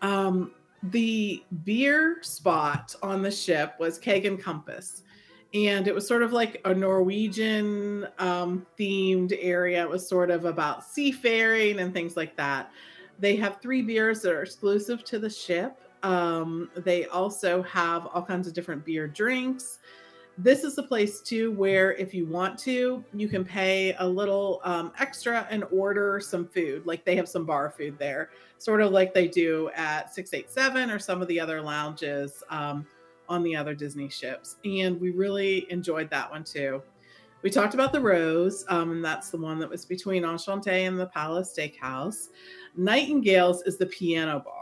[0.03, 5.03] Um, the beer spot on the ship was Keg and Compass
[5.53, 9.83] and it was sort of like a Norwegian um, themed area.
[9.83, 12.71] It was sort of about seafaring and things like that.
[13.19, 15.77] They have three beers that are exclusive to the ship.
[16.03, 19.81] Um, they also have all kinds of different beer drinks.
[20.39, 24.61] This is a place too where, if you want to, you can pay a little
[24.65, 26.87] um, extra and order some food.
[26.87, 30.99] Like they have some bar food there, sort of like they do at 687 or
[30.99, 32.43] some of the other lounges.
[33.31, 34.57] On the other Disney ships.
[34.67, 36.83] And we really enjoyed that one too.
[37.43, 41.01] We talked about the Rose, um, and that's the one that was between Enchante and
[41.01, 42.29] the Palo Steakhouse.
[42.77, 44.60] Nightingales is the piano bar.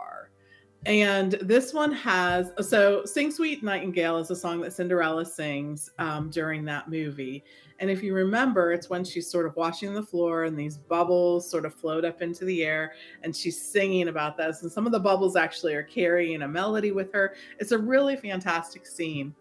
[0.87, 6.31] And this one has so Sing Sweet Nightingale is a song that Cinderella sings um,
[6.31, 7.45] during that movie.
[7.81, 11.49] And if you remember, it's when she's sort of washing the floor and these bubbles
[11.49, 14.63] sort of float up into the air and she's singing about this.
[14.63, 17.35] And some of the bubbles actually are carrying a melody with her.
[17.59, 19.35] It's a really fantastic scene.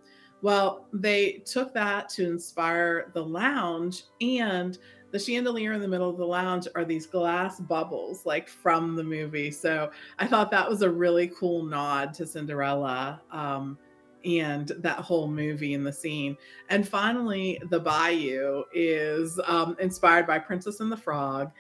[0.44, 4.78] Well, they took that to inspire the lounge and
[5.12, 9.04] the chandelier in the middle of the lounge are these glass bubbles like from the
[9.04, 9.52] movie.
[9.52, 13.78] So i thought that was a really cool nod to cinderella um,
[14.26, 16.38] and that whole movie and the scene.
[16.70, 21.52] And finally the bayou is um, inspired by princess and the frog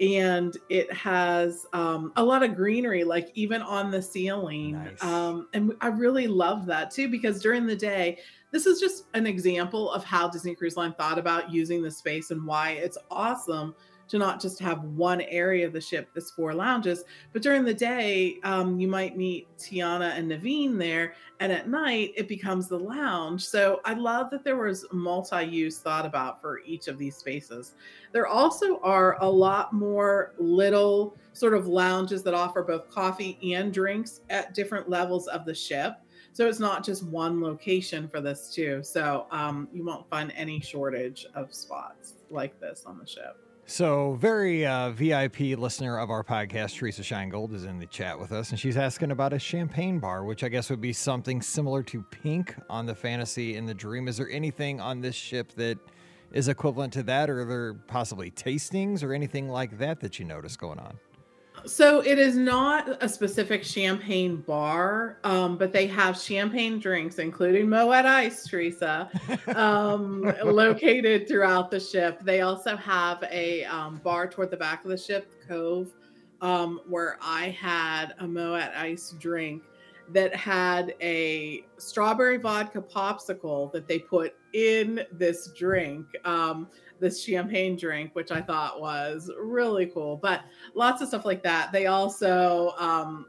[0.00, 4.72] and it has um, a lot of greenery like even on the ceiling.
[4.72, 5.02] Nice.
[5.02, 8.18] um, and i really love that too because during the day
[8.50, 12.30] this is just an example of how Disney Cruise Line thought about using the space
[12.30, 13.74] and why it's awesome
[14.08, 17.74] to not just have one area of the ship that's four lounges, but during the
[17.74, 22.78] day, um, you might meet Tiana and Naveen there, and at night it becomes the
[22.78, 23.46] lounge.
[23.46, 27.74] So I love that there was multi-use thought about for each of these spaces.
[28.12, 33.72] There also are a lot more little sort of lounges that offer both coffee and
[33.72, 35.96] drinks at different levels of the ship.
[36.38, 38.80] So it's not just one location for this too.
[38.84, 43.36] So um, you won't find any shortage of spots like this on the ship.
[43.66, 48.30] So, very uh, VIP listener of our podcast, Teresa Scheingold, is in the chat with
[48.30, 51.82] us, and she's asking about a champagne bar, which I guess would be something similar
[51.82, 54.06] to Pink on the Fantasy and the Dream.
[54.06, 55.76] Is there anything on this ship that
[56.32, 60.24] is equivalent to that, or are there possibly tastings or anything like that that you
[60.24, 60.98] notice going on?
[61.66, 67.68] So it is not a specific champagne bar, um, but they have champagne drinks, including
[67.68, 69.10] Moet Ice, Teresa,
[69.54, 72.20] um, located throughout the ship.
[72.22, 75.92] They also have a um, bar toward the back of the ship, Cove,
[76.40, 79.62] um, where I had a Moet Ice drink
[80.12, 86.06] that had a strawberry vodka popsicle that they put in this drink.
[86.24, 86.68] Um,
[87.00, 90.16] this champagne drink, which I thought was really cool.
[90.16, 90.42] But
[90.74, 91.72] lots of stuff like that.
[91.72, 93.26] They also um,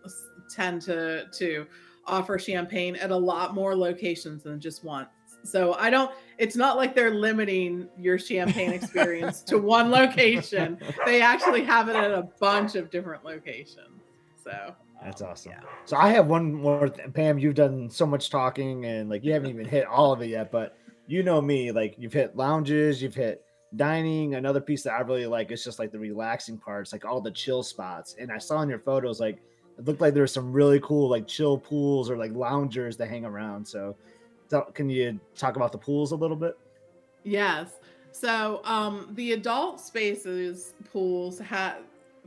[0.50, 1.68] tend to to
[2.06, 5.10] offer champagne at a lot more locations than just once.
[5.44, 6.12] So I don't.
[6.38, 10.78] It's not like they're limiting your champagne experience to one location.
[11.06, 14.02] They actually have it at a bunch of different locations.
[14.44, 15.54] So That's awesome.
[15.54, 15.62] Yeah.
[15.86, 16.90] So I have one more.
[16.90, 20.22] Th- Pam, you've done so much talking, and like you haven't even hit all of
[20.22, 20.52] it yet.
[20.52, 20.76] But
[21.08, 23.44] you know me, like you've hit lounges, you've hit
[23.76, 24.36] dining.
[24.36, 27.32] Another piece that I really like is just like the relaxing parts, like all the
[27.32, 28.16] chill spots.
[28.20, 29.40] And I saw in your photos, like
[29.78, 33.10] it looked like there was some really cool like chill pools or like loungers that
[33.10, 33.66] hang around.
[33.66, 33.96] So,
[34.50, 36.58] so can you talk about the pools a little bit?
[37.24, 37.80] Yes.
[38.12, 41.78] So um, the adult spaces pools ha-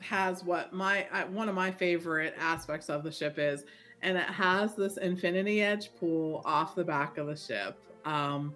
[0.03, 3.65] has what my I, one of my favorite aspects of the ship is,
[4.03, 7.79] and it has this infinity edge pool off the back of the ship.
[8.05, 8.55] Um,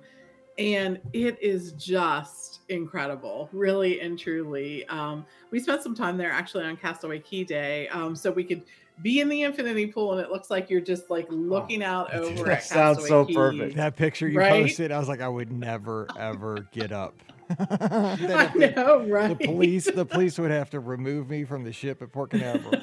[0.59, 4.87] and it is just incredible, really and truly.
[4.89, 8.63] Um, we spent some time there actually on Castaway Cay Day, um, so we could
[9.03, 12.45] be in the infinity pool, and it looks like you're just like looking out over.
[12.45, 13.35] that at sounds Castaway so Cay.
[13.35, 13.77] perfect.
[13.77, 14.63] That picture you Right?
[14.67, 17.15] posted, I was like, I would never ever get up.
[17.59, 19.39] I That the- know, right?
[19.39, 22.75] The police, the police would have to remove me from the ship at Port Canaveral.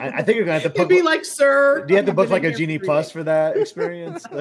[0.00, 1.84] I, I think you're gonna have to It'd be like, sir.
[1.86, 4.24] do you have to book like a genie plus plus for that experience?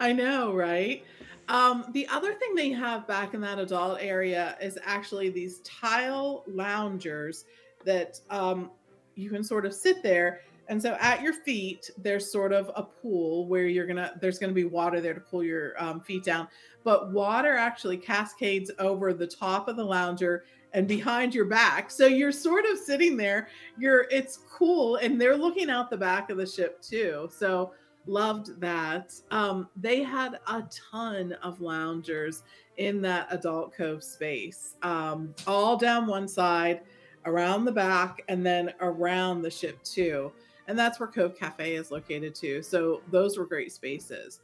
[0.00, 1.04] I know, right?
[1.48, 6.42] Um, the other thing they have back in that adult area is actually these tile
[6.46, 7.44] loungers
[7.84, 8.70] that um,
[9.14, 10.40] you can sort of sit there.
[10.68, 14.54] And so at your feet, there's sort of a pool where you're gonna there's gonna
[14.54, 16.48] be water there to cool your um, feet down.
[16.84, 21.90] But water actually cascades over the top of the lounger and behind your back.
[21.90, 23.48] So you're sort of sitting there.
[23.78, 27.28] You're it's cool, and they're looking out the back of the ship too.
[27.32, 27.72] So
[28.06, 29.14] loved that.
[29.30, 32.42] Um, they had a ton of loungers
[32.76, 36.82] in that adult cove space, um, all down one side,
[37.24, 40.32] around the back, and then around the ship too.
[40.66, 42.62] And that's where Cove Cafe is located too.
[42.62, 44.40] So those were great spaces.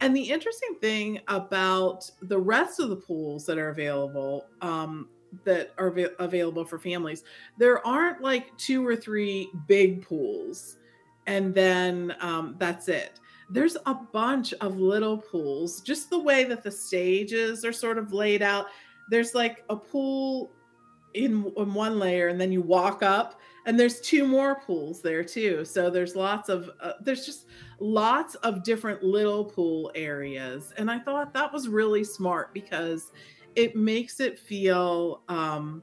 [0.00, 5.08] And the interesting thing about the rest of the pools that are available, um,
[5.44, 7.24] that are avail- available for families,
[7.58, 10.76] there aren't like two or three big pools
[11.26, 13.20] and then um, that's it.
[13.50, 18.12] There's a bunch of little pools, just the way that the stages are sort of
[18.12, 18.66] laid out.
[19.10, 20.52] There's like a pool
[21.14, 25.24] in, in one layer and then you walk up and there's two more pools there
[25.24, 27.46] too so there's lots of uh, there's just
[27.78, 30.72] lots of different little pool areas.
[30.76, 33.12] And i thought that was really smart because
[33.54, 35.82] it makes it feel um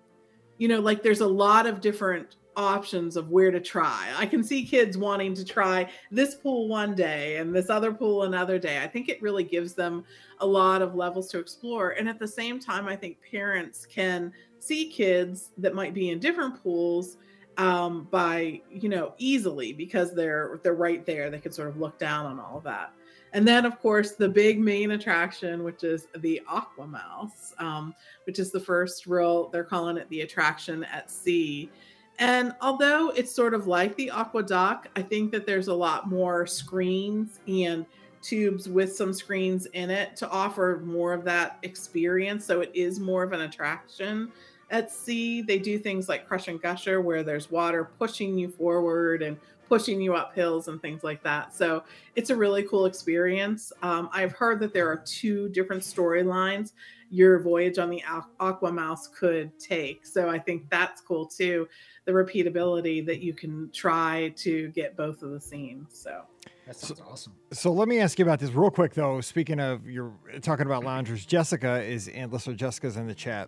[0.57, 4.13] you know like there's a lot of different options of where to try.
[4.15, 8.23] I can see kids wanting to try this pool one day and this other pool
[8.23, 8.79] another day.
[8.79, 10.03] I think it really gives them
[10.39, 11.91] a lot of levels to explore.
[11.91, 16.19] And at the same time i think parents can see kids that might be in
[16.19, 17.17] different pools
[17.57, 21.29] um, by you know easily because they're they're right there.
[21.29, 22.93] They can sort of look down on all of that.
[23.33, 27.95] And then, of course, the big main attraction, which is the Aqua Mouse, um,
[28.25, 31.69] which is the first real, they're calling it the attraction at sea.
[32.19, 36.45] And although it's sort of like the AquaDuck, I think that there's a lot more
[36.45, 37.87] screens and
[38.21, 42.45] tubes with some screens in it to offer more of that experience.
[42.45, 44.31] So it is more of an attraction
[44.73, 49.21] at sea, they do things like Crush and Gusher, where there's water pushing you forward
[49.21, 49.37] and
[49.69, 51.55] pushing you up hills and things like that.
[51.55, 51.83] So
[52.15, 53.71] it's a really cool experience.
[53.83, 56.73] Um, I've heard that there are two different storylines
[57.09, 58.01] your voyage on the
[58.39, 60.03] Aqua Mouse could take.
[60.03, 61.67] So I think that's cool too.
[62.05, 65.89] The repeatability that you can try to get both of the scenes.
[65.91, 66.23] So
[66.65, 67.33] that sounds so, awesome.
[67.51, 69.21] So let me ask you about this real quick though.
[69.21, 70.11] Speaking of you're
[70.41, 73.47] talking about loungers, Jessica is and listener Jessica's in the chat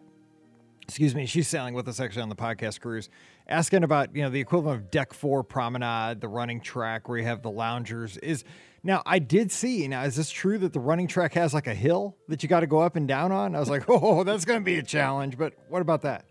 [0.88, 3.10] excuse me, she's sailing with us actually on the podcast cruise,
[3.48, 7.24] asking about you know the equivalent of deck four promenade, the running track where you
[7.24, 8.18] have the loungers.
[8.18, 8.44] Is
[8.84, 11.74] now I did see now is this true that the running track has like a
[11.74, 13.56] hill that you got to go up and down on?
[13.56, 15.38] I was like, oh, that's going to be a challenge.
[15.38, 16.26] But what about that?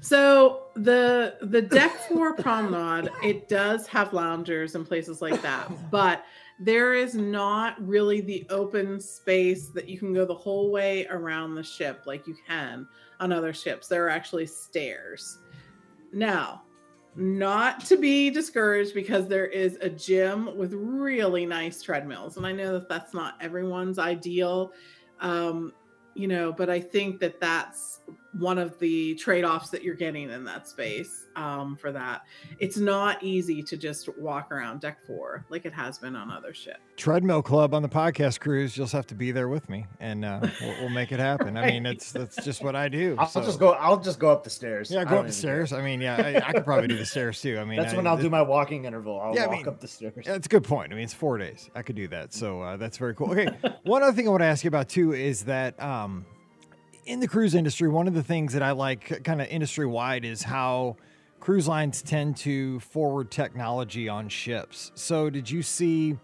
[0.00, 6.24] So the the deck four promenade it does have loungers and places like that, but
[6.60, 11.54] there is not really the open space that you can go the whole way around
[11.54, 12.86] the ship like you can
[13.20, 13.88] on other ships.
[13.88, 15.38] There are actually stairs.
[16.12, 16.62] Now,
[17.16, 22.36] not to be discouraged because there is a gym with really nice treadmills.
[22.36, 24.72] And I know that that's not everyone's ideal.
[25.20, 25.72] Um,
[26.14, 28.00] you know, but I think that that's
[28.38, 32.22] one of the trade-offs that you're getting in that space um, for that.
[32.58, 36.52] It's not easy to just walk around deck four like it has been on other
[36.52, 36.78] ships.
[36.96, 38.76] Treadmill Club on the podcast cruise.
[38.76, 41.54] You'll just have to be there with me, and uh, we'll, we'll, make it happen.
[41.54, 41.64] right.
[41.64, 43.16] I mean, it's that's just what I do.
[43.18, 43.42] I'll so.
[43.42, 43.72] just go.
[43.72, 44.90] I'll just go up the stairs.
[44.90, 45.70] Yeah, go up the stairs.
[45.70, 45.80] Care.
[45.80, 47.58] I mean, yeah, I, I, could probably do the stairs too.
[47.58, 49.20] I mean, that's I, when I'll do my walking interval.
[49.20, 50.14] I'll yeah, walk I mean, up the stairs.
[50.24, 50.92] That's a good point.
[50.92, 51.68] I mean, it's four days.
[51.74, 53.32] I could do that, so uh, that's very cool.
[53.32, 53.48] Okay,
[53.84, 55.80] one other thing I want to ask you about too is that.
[55.82, 56.26] Um,
[57.06, 60.24] in the cruise industry, one of the things that I like kind of industry wide
[60.24, 60.96] is how
[61.40, 64.92] cruise lines tend to forward technology on ships.
[64.94, 66.16] So, did you see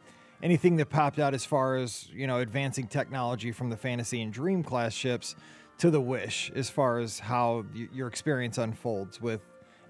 [0.43, 4.33] anything that popped out as far as, you know, advancing technology from the fantasy and
[4.33, 5.37] dream class ships
[5.79, 9.43] to the wish as far as how y- your experience unfolds with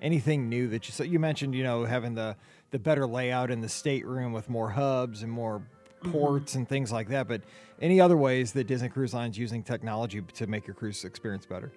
[0.02, 2.36] anything new that you you mentioned, you know, having the
[2.70, 5.62] the better layout in the stateroom with more hubs and more.
[6.02, 6.60] Ports mm-hmm.
[6.60, 7.42] and things like that, but
[7.80, 11.72] any other ways that Disney Cruise Lines using technology to make your cruise experience better?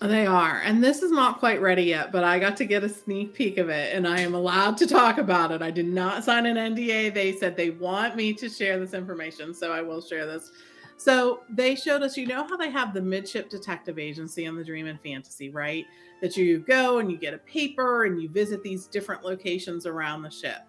[0.00, 0.60] They are.
[0.62, 3.56] And this is not quite ready yet, but I got to get a sneak peek
[3.56, 5.62] of it and I am allowed to talk about it.
[5.62, 7.14] I did not sign an NDA.
[7.14, 10.52] They said they want me to share this information, so I will share this.
[10.98, 14.64] So they showed us, you know how they have the midship detective agency on the
[14.64, 15.86] Dream and Fantasy, right?
[16.20, 20.22] That you go and you get a paper and you visit these different locations around
[20.22, 20.62] the ship.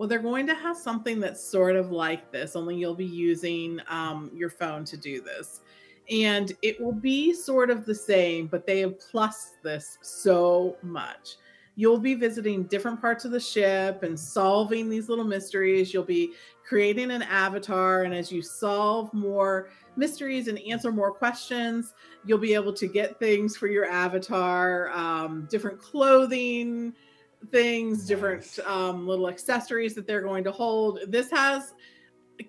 [0.00, 3.82] Well, they're going to have something that's sort of like this, only you'll be using
[3.86, 5.60] um, your phone to do this.
[6.10, 11.36] And it will be sort of the same, but they have plussed this so much.
[11.76, 15.92] You'll be visiting different parts of the ship and solving these little mysteries.
[15.92, 16.32] You'll be
[16.66, 18.04] creating an avatar.
[18.04, 21.92] And as you solve more mysteries and answer more questions,
[22.24, 26.94] you'll be able to get things for your avatar, um, different clothing,
[27.50, 28.06] things, nice.
[28.06, 31.00] different um, little accessories that they're going to hold.
[31.08, 31.74] This has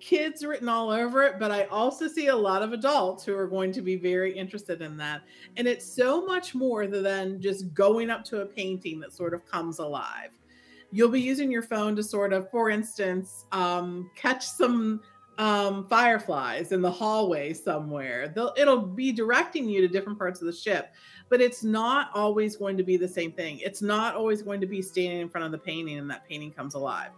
[0.00, 3.46] kids written all over it, but I also see a lot of adults who are
[3.46, 5.22] going to be very interested in that.
[5.56, 9.44] And it's so much more than just going up to a painting that sort of
[9.44, 10.30] comes alive.
[10.90, 15.00] You'll be using your phone to sort of, for instance, um, catch some
[15.38, 18.28] um, fireflies in the hallway somewhere.
[18.28, 20.92] They'll, it'll be directing you to different parts of the ship
[21.32, 23.58] but it's not always going to be the same thing.
[23.60, 26.52] It's not always going to be standing in front of the painting and that painting
[26.52, 27.08] comes alive.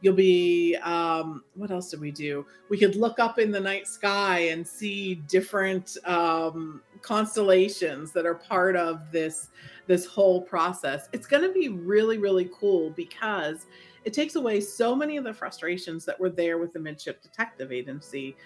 [0.00, 2.44] You'll be, um, what else did we do?
[2.68, 8.34] We could look up in the night sky and see different um, constellations that are
[8.34, 9.50] part of this
[9.86, 11.08] this whole process.
[11.12, 13.66] It's going to be really, really cool because
[14.04, 17.72] it takes away so many of the frustrations that were there with the midship detective
[17.72, 18.36] agency.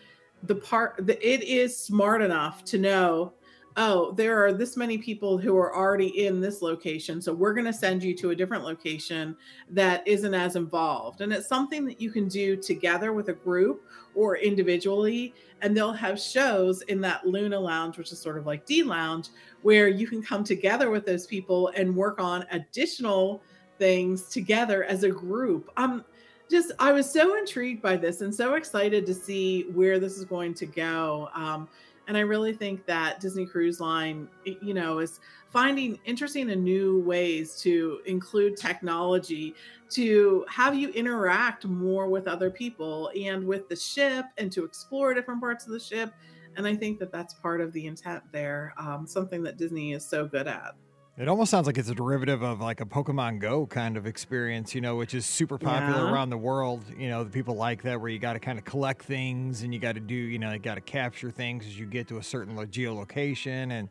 [0.45, 3.33] The part that it is smart enough to know
[3.77, 7.21] oh, there are this many people who are already in this location.
[7.21, 9.37] So we're going to send you to a different location
[9.71, 11.23] that isn't as involved.
[11.23, 13.85] And it's something that you can do together with a group
[14.15, 15.35] or individually.
[15.61, 19.29] And they'll have shows in that Luna Lounge, which is sort of like D Lounge,
[19.63, 23.43] where you can come together with those people and work on additional
[23.79, 25.71] things together as a group.
[25.77, 26.05] Um,
[26.51, 30.25] just I was so intrigued by this and so excited to see where this is
[30.25, 31.29] going to go.
[31.35, 31.69] Um,
[32.07, 37.01] and I really think that Disney Cruise Line, you know, is finding interesting and new
[37.01, 39.55] ways to include technology
[39.91, 45.15] to have you interact more with other people and with the ship and to explore
[45.15, 46.13] different parts of the ship.
[46.57, 50.05] And I think that that's part of the intent there, um, something that Disney is
[50.05, 50.75] so good at.
[51.17, 54.75] It almost sounds like it's a derivative of like a Pokemon Go kind of experience,
[54.75, 56.13] you know, which is super popular Yeah.
[56.13, 56.85] around the world.
[56.99, 59.73] You know, the people like that where you got to kind of collect things and
[59.73, 62.19] you got to do, you know, you got to capture things as you get to
[62.19, 63.89] a certain lo- geolocation and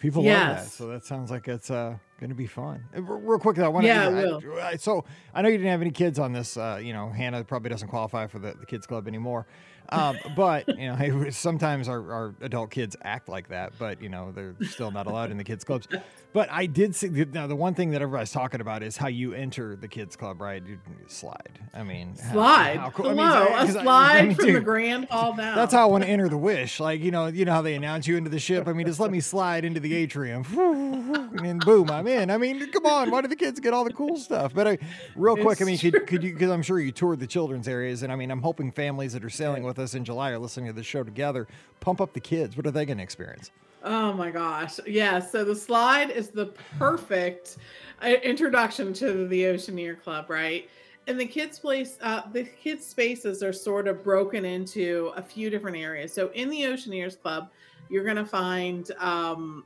[0.00, 0.66] people love that.
[0.66, 2.82] So that sounds like it's uh, going to be fun.
[2.92, 3.88] Real quick, though, I want to.
[3.88, 4.60] Yeah, it will.
[4.60, 6.56] I, so I know you didn't have any kids on this.
[6.56, 9.46] Uh, you know, Hannah probably doesn't qualify for the, the kids club anymore.
[9.90, 14.32] Um, but you know, sometimes our, our adult kids act like that, but you know,
[14.32, 15.88] they're still not allowed in the kids clubs.
[16.34, 19.32] But I did see now the one thing that everybody's talking about is how you
[19.32, 20.62] enter the kids club, right?
[20.66, 21.58] You slide.
[21.72, 22.76] I mean, Slide.
[22.78, 25.04] how cool- I Hello, mean, a 'cause I- I slide mean, from the dude, Grand
[25.06, 25.56] Hall down.
[25.56, 26.80] That's how I want to enter the wish.
[26.80, 28.68] Like, you know, you know how they announce you into the ship.
[28.68, 30.44] I mean, just let me slide into the atrium.
[31.38, 32.30] And boom, I'm in.
[32.30, 33.10] I mean, come on.
[33.10, 34.52] Why do the kids get all the cool stuff?
[34.54, 34.78] But I,
[35.14, 38.02] real quick, I mean, could, could you, because I'm sure you toured the children's areas.
[38.02, 40.66] And I mean, I'm hoping families that are sailing with us in July are listening
[40.66, 41.46] to the show together.
[41.80, 42.56] Pump up the kids.
[42.56, 43.50] What are they going to experience?
[43.84, 44.80] Oh my gosh.
[44.86, 45.20] Yeah.
[45.20, 46.46] So the slide is the
[46.78, 47.58] perfect
[48.02, 50.68] uh, introduction to the Oceaneer Club, right?
[51.06, 55.48] And the kids' place, uh, the kids' spaces are sort of broken into a few
[55.48, 56.12] different areas.
[56.12, 57.50] So in the Oceaneers Club,
[57.88, 59.64] you're going to find um,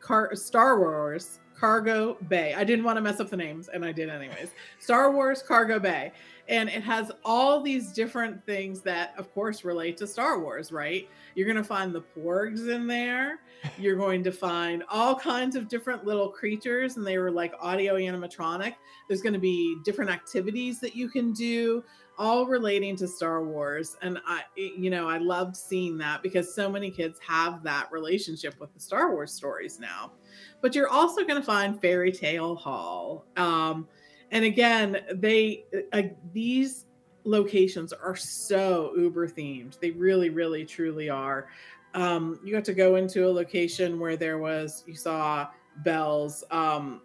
[0.00, 2.54] Car- Star Wars Cargo Bay.
[2.54, 4.50] I didn't want to mess up the names, and I did anyways.
[4.78, 6.12] Star Wars Cargo Bay.
[6.48, 11.08] And it has all these different things that, of course, relate to Star Wars, right?
[11.34, 13.40] You're going to find the porgs in there.
[13.78, 17.96] You're going to find all kinds of different little creatures, and they were like audio
[17.96, 18.74] animatronic.
[19.08, 21.84] There's going to be different activities that you can do,
[22.18, 23.96] all relating to Star Wars.
[24.00, 28.58] And I, you know, I loved seeing that because so many kids have that relationship
[28.58, 30.12] with the Star Wars stories now.
[30.60, 33.24] But you're also going to find Fairy Tale Hall.
[33.36, 33.88] Um,
[34.30, 36.02] and again, they uh,
[36.32, 36.86] these
[37.24, 41.48] locations are so uber themed they really really truly are
[41.92, 45.46] um you got to go into a location where there was you saw
[45.84, 47.02] bell's um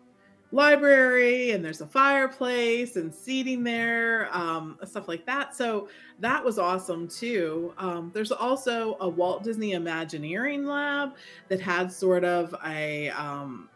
[0.54, 5.90] library and there's a fireplace and seating there um stuff like that so
[6.20, 11.14] that was awesome too um there's also a walt disney imagineering lab
[11.50, 13.68] that had sort of a um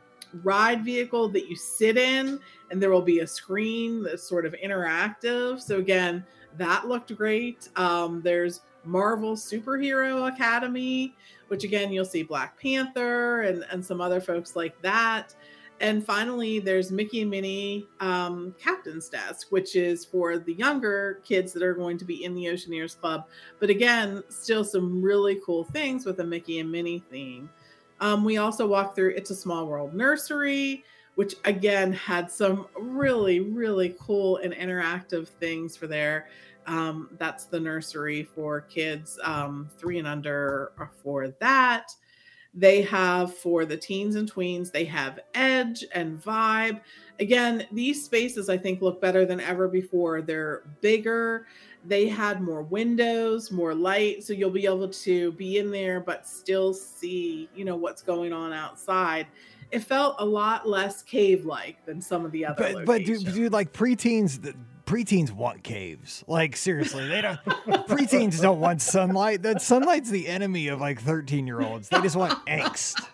[0.43, 4.53] ride vehicle that you sit in and there will be a screen that's sort of
[4.63, 6.23] interactive so again
[6.57, 7.69] that looked great.
[7.75, 11.15] Um, there's Marvel Superhero Academy,
[11.47, 15.35] which again you'll see Black Panther and and some other folks like that.
[15.79, 21.53] And finally, there's Mickey and Minnie um, Captain's Desk, which is for the younger kids
[21.53, 23.27] that are going to be in the Oceaneers Club.
[23.59, 27.49] But again, still some really cool things with a Mickey and Minnie theme.
[27.99, 30.83] Um, we also walked through It's a Small World Nursery,
[31.15, 36.27] which again had some really, really cool and interactive things for there.
[36.67, 41.91] Um, that's the nursery for kids um, three and under uh, for that.
[42.59, 46.81] They have for the teens and tweens, they have Edge and Vibe.
[47.19, 50.23] Again, these spaces I think look better than ever before.
[50.23, 51.45] They're bigger,
[51.85, 56.27] they had more windows, more light, so you'll be able to be in there but
[56.27, 59.27] still see, you know, what's going on outside.
[59.69, 62.73] It felt a lot less cave-like than some of the other.
[62.73, 64.55] But, but dude, dude, like preteens,
[64.87, 66.23] preteens want caves.
[66.27, 67.39] Like seriously, they don't.
[67.87, 69.43] preteens don't want sunlight.
[69.43, 71.89] That sunlight's the enemy of like thirteen year olds.
[71.89, 73.05] They just want angst.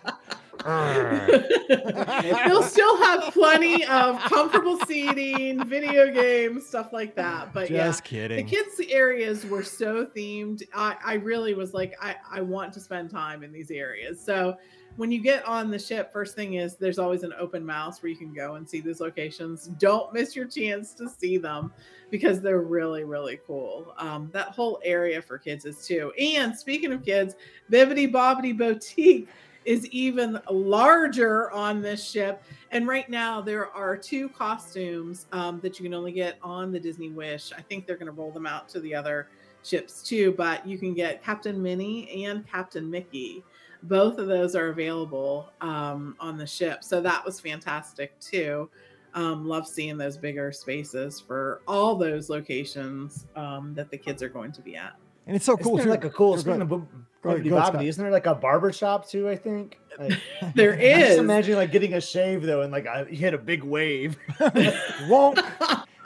[0.59, 2.47] Urgh.
[2.47, 7.53] You'll still have plenty of comfortable seating, video games, stuff like that.
[7.53, 8.45] But yeah, kidding.
[8.45, 10.63] the kids areas were so themed.
[10.73, 14.21] I, I really was like, I, I want to spend time in these areas.
[14.23, 14.57] So
[14.95, 18.11] when you get on the ship, first thing is there's always an open mouse where
[18.11, 19.67] you can go and see these locations.
[19.79, 21.73] Don't miss your chance to see them
[22.11, 23.93] because they're really, really cool.
[23.97, 26.11] Um, that whole area for kids is too.
[26.19, 27.35] And speaking of kids,
[27.71, 29.27] Bibbidi Bobbidi Boutique
[29.65, 32.43] is even larger on this ship.
[32.71, 36.79] And right now, there are two costumes um, that you can only get on the
[36.79, 37.51] Disney Wish.
[37.57, 39.27] I think they're going to roll them out to the other
[39.63, 43.43] ships too, but you can get Captain Minnie and Captain Mickey.
[43.83, 46.83] both of those are available um, on the ship.
[46.83, 48.69] So that was fantastic too.
[49.13, 54.29] Um, love seeing those bigger spaces for all those locations um, that the kids are
[54.29, 54.95] going to be at.
[55.27, 55.77] And it's so cool.
[55.77, 55.91] Isn't too.
[55.91, 56.85] there like a cool Go speaking of bu-
[57.23, 59.29] Go ahead, Bibbidi Bobbidi, isn't there like a barber shop too?
[59.29, 59.79] I think.
[59.97, 60.19] Like,
[60.55, 61.07] There I'm is.
[61.07, 64.17] just imagine like getting a shave though, and like I, you hit a big wave.
[65.07, 65.39] Won't.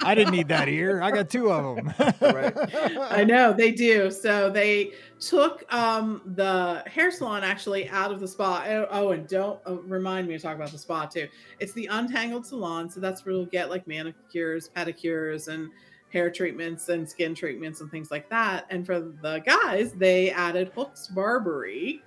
[0.03, 1.01] I didn't need that ear.
[1.01, 1.93] I got two of them.
[2.21, 2.53] Right.
[3.11, 4.11] I know they do.
[4.11, 8.63] So they took um, the hair salon actually out of the spa.
[8.67, 11.27] Oh, oh, and don't uh, remind me to talk about the spa too.
[11.59, 12.89] It's the Untangled Salon.
[12.89, 15.71] So that's where you'll get like manicures, pedicures, and
[16.11, 18.65] hair treatments and skin treatments and things like that.
[18.69, 22.01] And for the guys, they added Hooks Barbery,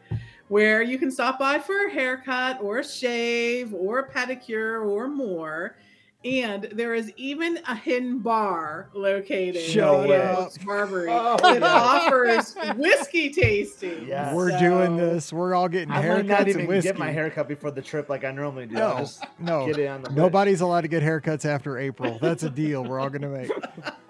[0.48, 5.08] where you can stop by for a haircut or a shave or a pedicure or
[5.08, 5.76] more.
[6.22, 10.38] And there is even a hidden bar located Shut at up.
[10.38, 14.06] Hooks Barbery Oh, that offers whiskey tasting.
[14.06, 14.34] Yes.
[14.34, 15.32] We're So- doing this.
[15.32, 16.88] We're all getting I haircuts might not and even whiskey.
[16.90, 18.76] get my haircut before the trip like I normally do.
[18.78, 19.66] I'll No, just no.
[19.66, 20.16] get it on the list.
[20.18, 22.18] Nobody's allowed to get haircuts after April.
[22.20, 23.50] That's a deal we're all going to make.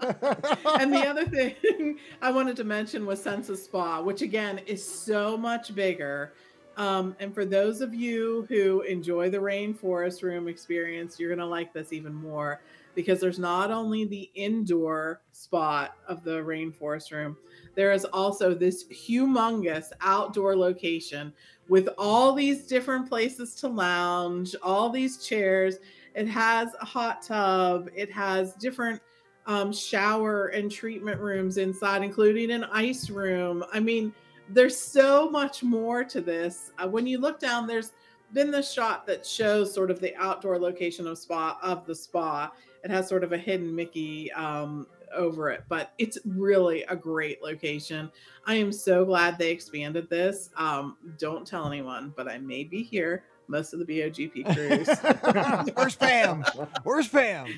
[0.81, 5.37] and the other thing I wanted to mention was Senses Spa, which again is so
[5.37, 6.33] much bigger.
[6.81, 11.45] Um, and for those of you who enjoy the rainforest room experience, you're going to
[11.45, 12.63] like this even more
[12.95, 17.37] because there's not only the indoor spot of the rainforest room,
[17.75, 21.35] there is also this humongous outdoor location
[21.69, 25.77] with all these different places to lounge, all these chairs.
[26.15, 29.03] It has a hot tub, it has different
[29.45, 33.67] um, shower and treatment rooms inside, including an ice room.
[33.71, 34.15] I mean,
[34.53, 36.73] there's so much more to this.
[36.79, 37.93] Uh, when you look down, there's
[38.33, 42.51] been the shot that shows sort of the outdoor location of spa of the spa.
[42.85, 47.43] It has sort of a hidden Mickey um, over it, but it's really a great
[47.43, 48.11] location.
[48.47, 50.51] I am so glad they expanded this.
[50.57, 55.75] Um, don't tell anyone, but I may be here most of the BOGP cruise.
[55.75, 56.45] Where's Pam?
[56.85, 57.49] Where's Pam?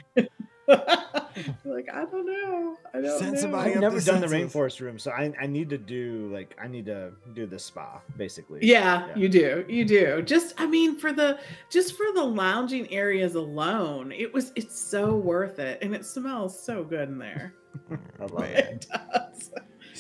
[1.65, 2.77] Like I don't know.
[2.95, 3.59] I don't Send know.
[3.59, 6.67] I've never the done the rainforest room, so I, I need to do like I
[6.69, 8.61] need to do the spa basically.
[8.63, 9.17] Yeah, Yeah.
[9.17, 9.65] you do.
[9.69, 10.23] You do.
[10.23, 11.39] Just I mean for the
[11.71, 16.59] just for the lounging areas alone, it was it's so worth it and it smells
[16.63, 17.55] so good in there.
[18.21, 18.59] I love it.
[18.59, 19.51] It does.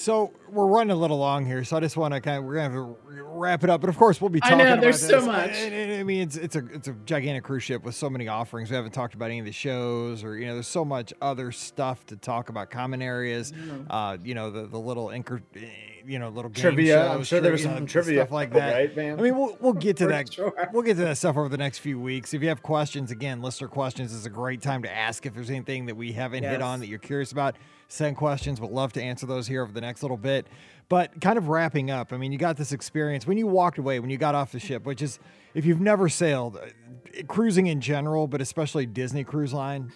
[0.03, 2.55] So we're running a little long here, so I just want to kind of we're
[2.57, 3.80] gonna have to wrap it up.
[3.82, 4.57] But of course, we'll be talking.
[4.61, 4.66] I talking.
[4.66, 5.26] know, about there's so this.
[5.26, 5.50] much.
[5.50, 8.26] And- and- I mean, it's it's a it's a gigantic cruise ship with so many
[8.26, 8.68] offerings.
[8.68, 11.53] We haven't talked about any of the shows, or you know, there's so much other
[11.53, 12.68] stuff to talk about.
[12.68, 13.53] Common areas,
[13.90, 15.61] uh, you know, the the little incre- eh,
[16.05, 17.09] you know, little game Trivia.
[17.12, 18.74] I'm sure there was some trivia stuff like that.
[18.74, 19.20] right, man?
[19.20, 20.32] I mean, we'll we'll get to that.
[20.32, 20.53] sure.
[20.72, 22.34] We'll get to that stuff over the next few weeks.
[22.34, 25.26] If you have questions, again, listener questions is a great time to ask.
[25.26, 27.55] If there's anything that we haven't hit on that you're curious about,
[27.93, 28.61] send questions.
[28.61, 30.47] We'll love to answer those here over the next little bit.
[30.88, 34.01] But kind of wrapping up, I mean, you got this experience when you walked away,
[34.01, 35.18] when you got off the ship, which is,
[35.55, 39.93] if you've never sailed, uh, cruising in general, but especially Disney Cruise Line,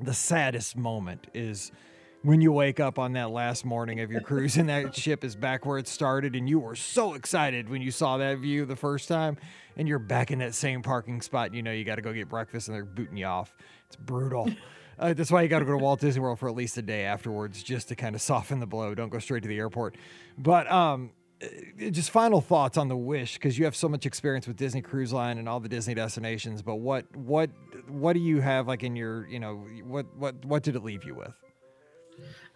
[0.00, 1.72] the saddest moment is
[2.22, 5.34] when you wake up on that last morning of your cruise and that ship is
[5.34, 8.76] back where it started and you were so excited when you saw that view the
[8.76, 9.36] first time
[9.76, 12.12] and you're back in that same parking spot and you know you got to go
[12.12, 13.52] get breakfast and they're booting you off
[13.86, 14.48] it's brutal
[14.98, 16.82] uh, that's why you got to go to walt disney world for at least a
[16.82, 19.96] day afterwards just to kind of soften the blow don't go straight to the airport
[20.38, 21.10] but um
[21.42, 24.82] uh, just final thoughts on the wish because you have so much experience with disney
[24.82, 27.50] cruise line and all the disney destinations but what what
[27.88, 31.04] what do you have like in your you know what what what did it leave
[31.04, 31.34] you with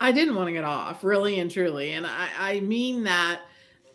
[0.01, 1.93] I didn't want to get off, really and truly.
[1.93, 3.43] And I, I mean that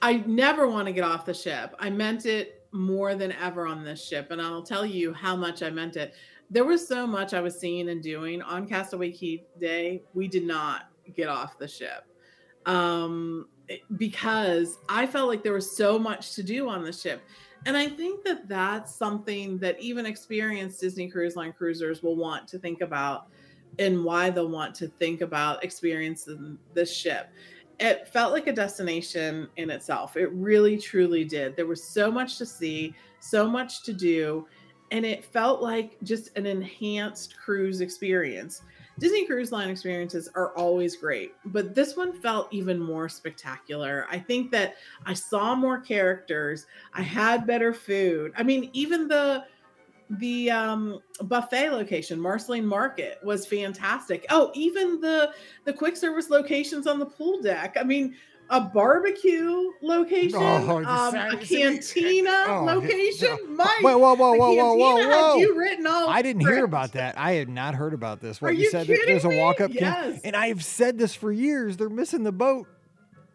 [0.01, 1.75] I never want to get off the ship.
[1.79, 4.31] I meant it more than ever on this ship.
[4.31, 6.13] And I'll tell you how much I meant it.
[6.51, 10.03] There was so much I was seeing and doing on Castaway Cay Day.
[10.13, 12.05] We did not get off the ship
[12.65, 13.47] um,
[13.97, 17.21] because I felt like there was so much to do on the ship.
[17.65, 22.47] And I think that that's something that even experienced Disney Cruise Line cruisers will want
[22.49, 23.27] to think about
[23.79, 27.29] and why they'll want to think about experiencing this ship.
[27.79, 30.17] It felt like a destination in itself.
[30.17, 31.55] It really, truly did.
[31.55, 34.47] There was so much to see, so much to do,
[34.91, 38.61] and it felt like just an enhanced cruise experience.
[38.99, 44.05] Disney Cruise Line experiences are always great, but this one felt even more spectacular.
[44.11, 44.75] I think that
[45.05, 48.33] I saw more characters, I had better food.
[48.37, 49.45] I mean, even the
[50.19, 54.25] the um, buffet location, Marceline Market, was fantastic.
[54.29, 55.31] Oh, even the
[55.63, 57.77] the quick service locations on the pool deck.
[57.79, 58.15] I mean,
[58.51, 63.29] a barbecue location, Oh, um, a cantina Oh, location.
[63.31, 63.47] yeah.
[63.55, 66.09] Mike, whoa whoa whoa whoa whoa whoa whoa you written all.
[66.09, 67.17] I didn't hear over about that.
[67.17, 68.41] I had not heard about this.
[68.41, 70.21] What Are you you said that there's a walk up Yes.
[70.23, 71.77] and I've said this for years.
[71.77, 72.67] They're missing the boat.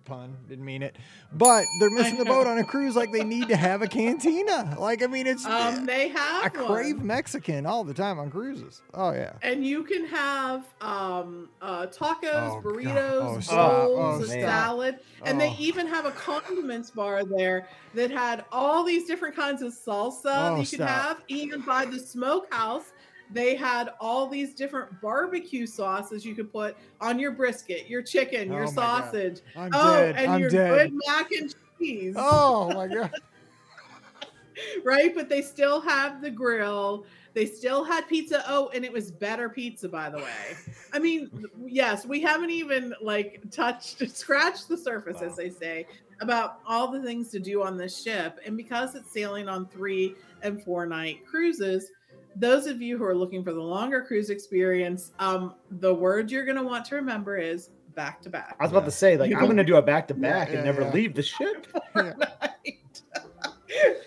[0.07, 0.36] Pun.
[0.48, 0.96] Didn't mean it.
[1.32, 2.96] But they're missing the boat on a cruise.
[2.96, 4.76] Like they need to have a cantina.
[4.78, 7.07] Like I mean, it's Um, they have I crave one.
[7.09, 8.80] Mexican all the time on cruises.
[8.94, 9.32] Oh yeah.
[9.42, 12.22] And you can have um, uh, tacos,
[12.57, 14.20] Oh, burritos, Oh, bowls.
[14.20, 15.57] Oh, a salad, and they Oh.
[15.59, 20.50] even have a condiments bar there that had all these different kinds of salsa Oh,
[20.57, 20.88] you could stop.
[20.88, 21.22] have.
[21.28, 22.92] Even by the smokehouse,
[23.31, 28.53] they had all these different barbecue sauces you could put on your brisket, your chicken,
[28.53, 29.41] your Oh, sausage.
[29.57, 30.14] Oh, dead.
[30.16, 30.91] and I'm your dead.
[30.91, 32.14] good mac and cheese.
[32.16, 33.11] Oh my god.
[34.85, 35.14] right?
[35.14, 37.05] But they still have the grill.
[37.35, 38.43] They still had pizza.
[38.49, 40.57] Oh, and it was better pizza, by the way.
[40.95, 41.31] I mean,
[41.66, 45.87] yes, we haven't even like touched, scratched the surface, as they say,
[46.22, 48.41] about all the things to do on this ship.
[48.47, 51.91] And because it's sailing on three and four night cruises,
[52.39, 56.45] those of you who are looking for the longer cruise experience, um, the word you're
[56.45, 58.57] going to want to remember is back to back.
[58.61, 60.62] I was about to say, like, You I'm gonna do a back to back and
[60.64, 60.93] never yeah.
[60.93, 61.66] leave the ship.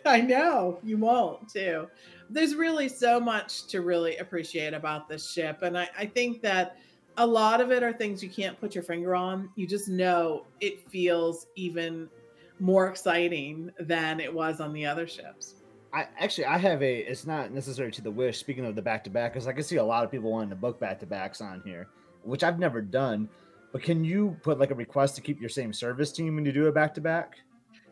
[0.06, 1.88] I know you won't too.
[2.30, 5.64] There's really so much to really appreciate about this ship.
[5.64, 6.78] And I, I think that
[7.18, 9.50] a lot of it are things you can't put your finger on.
[9.56, 12.08] You just know it feels even
[12.60, 15.56] more exciting than it was on the other ships.
[15.94, 16.98] I actually I have a.
[17.00, 18.38] It's not necessary to the wish.
[18.38, 20.50] Speaking of the back to back, because I can see a lot of people wanting
[20.52, 21.88] to book back to backs on here,
[22.24, 23.30] which I've never done.
[23.72, 26.52] But can you put like a request to keep your same service team when you
[26.52, 27.40] do a back to back?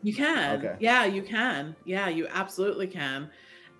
[0.02, 0.58] You can.
[0.58, 0.76] Okay.
[0.80, 1.74] Yeah, you can.
[1.84, 3.30] Yeah, you absolutely can.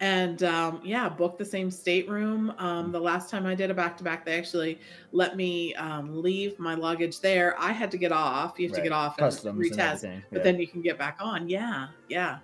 [0.01, 2.53] And um, yeah, book the same stateroom.
[2.59, 4.79] Um, the last time I did a back to back, they actually
[5.11, 7.59] let me um, leave my luggage there.
[7.59, 8.59] I had to get off.
[8.59, 10.23] You have to get off Customs and retest, everything.
[10.31, 11.49] but then you can get back on.
[11.49, 12.39] Yeah, yeah.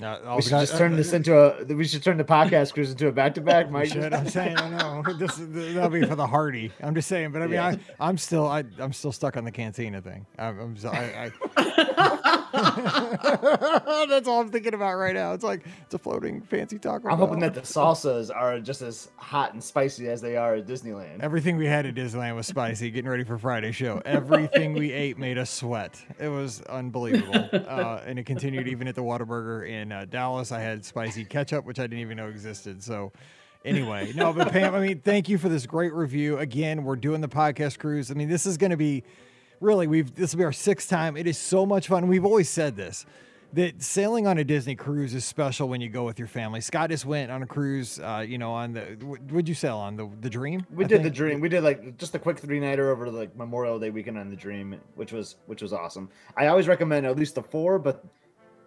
[0.00, 1.64] No, we should just turn this into a.
[1.64, 3.66] We should turn the podcast cruise into a back to back.
[3.66, 4.14] We Mike, should.
[4.14, 6.70] I'm saying, I know this is that'll be for the hardy.
[6.80, 7.66] I'm just saying, but I mean, Yeah.
[7.66, 10.24] I, I'm still, I, I'm still stuck on the cantina thing.
[10.38, 11.84] I'm, I'm I, I
[14.08, 15.32] that's all I'm thinking about right now.
[15.32, 17.08] It's like it's a floating fancy taco.
[17.08, 20.66] I'm hoping that the salsas are just as hot and spicy as they are at
[20.66, 21.20] Disneyland.
[21.20, 22.90] Everything we had at Disneyland was spicy.
[22.90, 26.00] Getting ready for Friday show, everything we ate made us sweat.
[26.18, 30.52] It was unbelievable, uh, and it continued even at the Whataburger in uh, Dallas.
[30.52, 32.82] I had spicy ketchup, which I didn't even know existed.
[32.82, 33.12] So,
[33.64, 36.38] anyway, no, but Pam, I mean, thank you for this great review.
[36.38, 38.10] Again, we're doing the podcast cruise.
[38.10, 39.04] I mean, this is going to be
[39.60, 41.16] really we've this will be our sixth time.
[41.16, 42.08] It is so much fun.
[42.08, 43.06] We've always said this.
[43.54, 46.60] That sailing on a Disney cruise is special when you go with your family.
[46.60, 48.98] Scott just went on a cruise, uh, you know, on the
[49.30, 50.66] would you sail on the the Dream?
[50.70, 51.40] We I did the dream.
[51.40, 54.36] We did like just a quick three nighter over like Memorial Day weekend on the
[54.36, 56.10] dream, which was which was awesome.
[56.36, 58.04] I always recommend at least a four, but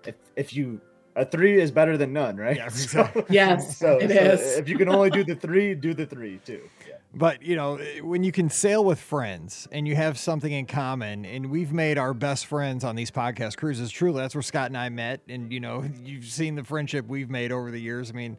[0.08, 0.82] if if you
[1.16, 2.56] a three is better than none, right?
[2.58, 4.58] Yeah, So- yes, So, it so is.
[4.58, 6.62] if you can only do the three, do the three too.
[6.89, 6.96] Yeah.
[7.14, 11.26] But you know, when you can sail with friends and you have something in common,
[11.26, 13.91] and we've made our best friends on these podcast cruises.
[13.91, 17.30] Truly, that's where Scott and I met, and you know, you've seen the friendship we've
[17.30, 18.09] made over the years.
[18.09, 18.38] I mean,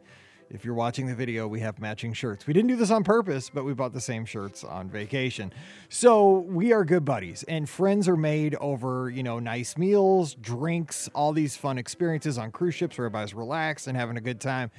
[0.49, 2.47] if you're watching the video, we have matching shirts.
[2.47, 5.53] We didn't do this on purpose, but we bought the same shirts on vacation.
[5.89, 11.09] So we are good buddies, and friends are made over you know nice meals, drinks,
[11.13, 14.71] all these fun experiences on cruise ships where everybody's relaxed and having a good time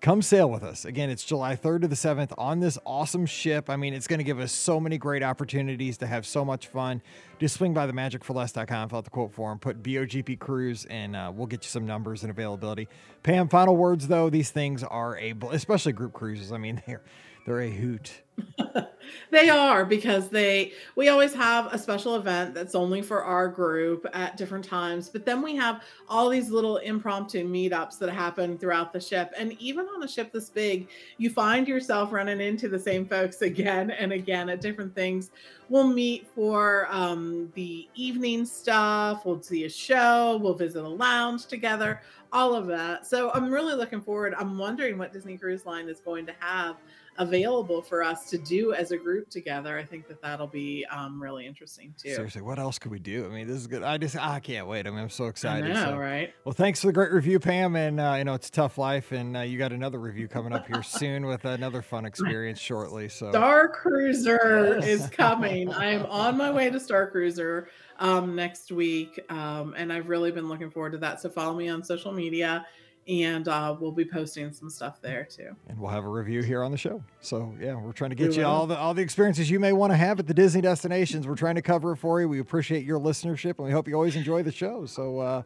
[0.00, 0.84] come sail with us.
[0.84, 3.68] Again, it's July 3rd to the 7th on this awesome ship.
[3.68, 6.68] I mean, it's going to give us so many great opportunities to have so much
[6.68, 7.02] fun.
[7.38, 11.32] Just swing by the magicforless.com, fill out the quote form, put BOGP cruise, and uh,
[11.34, 12.88] we'll get you some numbers and availability.
[13.22, 16.52] Pam, final words though, these things are a, bl- especially group cruises.
[16.52, 17.02] I mean, they're,
[17.48, 18.22] they're a hoot.
[19.30, 24.06] They are because they we always have a special event that's only for our group
[24.14, 28.92] at different times, but then we have all these little impromptu meetups that happen throughout
[28.92, 29.32] the ship.
[29.36, 30.88] And even on a ship this big,
[31.18, 35.30] you find yourself running into the same folks again and again at different things.
[35.68, 41.46] We'll meet for um, the evening stuff, we'll see a show, we'll visit a lounge
[41.46, 42.00] together,
[42.32, 43.06] all of that.
[43.06, 44.34] So I'm really looking forward.
[44.38, 46.76] I'm wondering what Disney Cruise Line is going to have
[47.18, 49.76] available for us to do as a group together.
[49.78, 52.14] I think that that'll be um, really interesting too.
[52.14, 53.26] Seriously, what else could we do?
[53.26, 53.82] I mean, this is good.
[53.82, 54.86] I just, I can't wait.
[54.86, 55.70] I mean, I'm so excited.
[55.70, 56.32] I know, so- right?
[56.44, 57.76] Well, thanks for the great review, Pam.
[57.76, 60.52] And uh, you know, it's a tough life, and uh, you got another review coming
[60.52, 63.08] up here soon with another fun experience shortly.
[63.08, 65.70] So Star Cruiser is coming.
[65.72, 70.30] I am on my way to Star Cruiser um, next week, um, and I've really
[70.30, 71.20] been looking forward to that.
[71.20, 72.64] So follow me on social media,
[73.08, 75.50] and uh, we'll be posting some stuff there too.
[75.68, 77.02] and we'll have a review here on the show.
[77.20, 78.50] So yeah, we're trying to get We you will.
[78.50, 81.26] all the all the experiences you may want to have at the Disney destinations.
[81.26, 82.28] We're trying to cover it for you.
[82.28, 84.86] We appreciate your listenership, and we hope you always enjoy the show.
[84.86, 85.18] So.
[85.20, 85.42] uh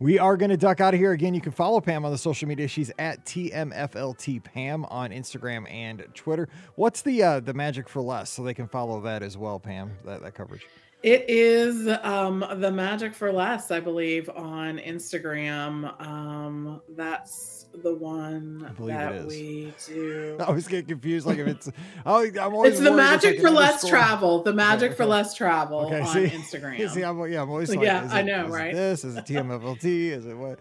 [0.00, 1.34] we are going to duck out of here again.
[1.34, 2.66] You can follow Pam on the social media.
[2.66, 6.48] She's at TMFLT Pam on Instagram and Twitter.
[6.74, 9.92] What's the uh, the magic for less so they can follow that as well, Pam?
[10.04, 10.66] That that coverage.
[11.04, 16.00] It is um, the Magic for Less, I believe, on Instagram.
[16.00, 20.38] Um, that's the one it we do.
[20.40, 21.26] I always get confused.
[21.26, 21.70] Like if it's,
[22.06, 23.86] oh, I'm always It's the Magic for Less.
[23.86, 24.42] Travel.
[24.44, 25.10] The Magic for okay.
[25.10, 26.24] Less Travel Okay, on see?
[26.38, 26.88] Instagram.
[26.88, 28.74] See, I'm, yeah, I'm always Like, yeah, is I it- know, is it right?
[28.74, 29.84] This is it TMFLT?
[29.84, 30.58] Is it what?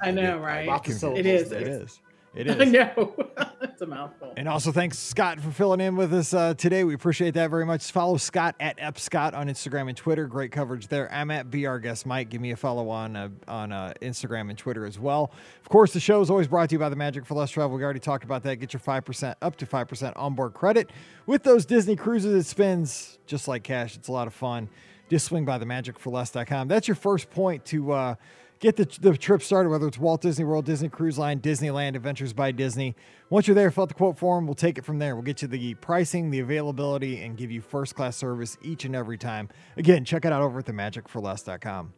[0.00, 0.66] I know, get- right?
[1.18, 1.52] of confused.
[1.52, 2.00] It is.
[2.34, 2.60] It is.
[2.60, 3.14] I know.
[3.62, 4.32] it's a mouthful.
[4.36, 6.84] And also thanks Scott for filling in with us uh, today.
[6.84, 7.90] We appreciate that very much.
[7.92, 10.26] Follow Scott at epscott on Instagram and Twitter.
[10.26, 11.12] Great coverage there.
[11.12, 12.30] I'm at Our Guest Mike.
[12.30, 15.32] Give me a follow on uh, on uh, Instagram and Twitter as well.
[15.60, 17.76] Of course, the show is always brought to you by the Magic for Less Travel.
[17.76, 18.56] We already talked about that.
[18.56, 20.90] Get your five percent up to five percent onboard credit
[21.26, 22.34] with those Disney cruises.
[22.34, 23.96] It spends just like cash.
[23.96, 24.68] It's a lot of fun.
[25.10, 26.68] Just swing by the magicforless.com.
[26.68, 28.16] That's your first point to.
[28.62, 32.32] Get the, the trip started, whether it's Walt Disney World, Disney Cruise Line, Disneyland, Adventures
[32.32, 32.94] by Disney.
[33.28, 34.46] Once you're there, fill out the quote form.
[34.46, 35.16] We'll take it from there.
[35.16, 38.94] We'll get you the pricing, the availability, and give you first class service each and
[38.94, 39.48] every time.
[39.76, 41.92] Again, check it out over at themagicforless.com.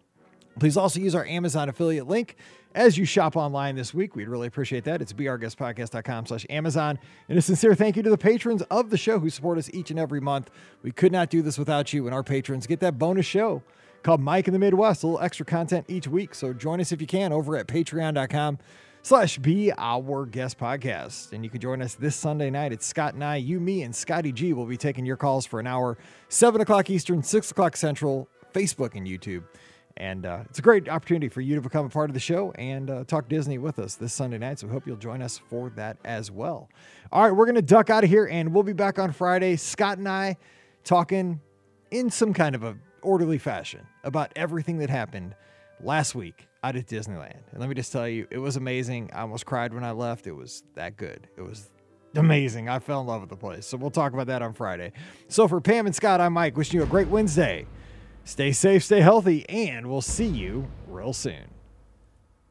[0.59, 2.37] Please also use our Amazon affiliate link
[2.75, 4.17] as you shop online this week.
[4.17, 5.03] We'd really appreciate that.
[5.03, 6.99] It's beourguestpodcast.com slash Amazon.
[7.29, 9.91] And a sincere thank you to the patrons of the show who support us each
[9.91, 10.49] and every month.
[10.83, 12.67] We could not do this without you and our patrons.
[12.67, 13.63] Get that bonus show
[14.05, 16.35] called Mike in the Midwest, a little extra content each week.
[16.35, 18.59] So join us if you can over at patreon.com
[19.03, 21.33] slash be our guest podcast.
[21.33, 22.73] And you can join us this Sunday night.
[22.73, 25.59] It's Scott and I, you, me, and Scotty G will be taking your calls for
[25.59, 25.97] an hour,
[26.29, 29.43] 7 o'clock Eastern, 6 o'clock Central, Facebook and YouTube.
[29.97, 32.53] And uh, it's a great opportunity for you to become a part of the show
[32.53, 34.59] and uh, talk Disney with us this Sunday night.
[34.59, 36.69] So we hope you'll join us for that as well.
[37.11, 39.57] All right, we're going to duck out of here and we'll be back on Friday.
[39.57, 40.37] Scott and I
[40.83, 41.41] talking
[41.91, 45.35] in some kind of a orderly fashion about everything that happened
[45.81, 47.41] last week out at Disneyland.
[47.53, 49.11] And let me just tell you, it was amazing.
[49.13, 50.27] I almost cried when I left.
[50.27, 51.29] It was that good.
[51.37, 51.71] It was
[52.17, 52.69] amazing.
[52.69, 53.67] I fell in love with the place.
[53.67, 54.93] So we'll talk about that on Friday.
[55.29, 56.57] So for Pam and Scott, I'm Mike.
[56.57, 57.67] Wishing you a great Wednesday.
[58.25, 61.54] Stay safe, stay healthy, and we'll see you real soon.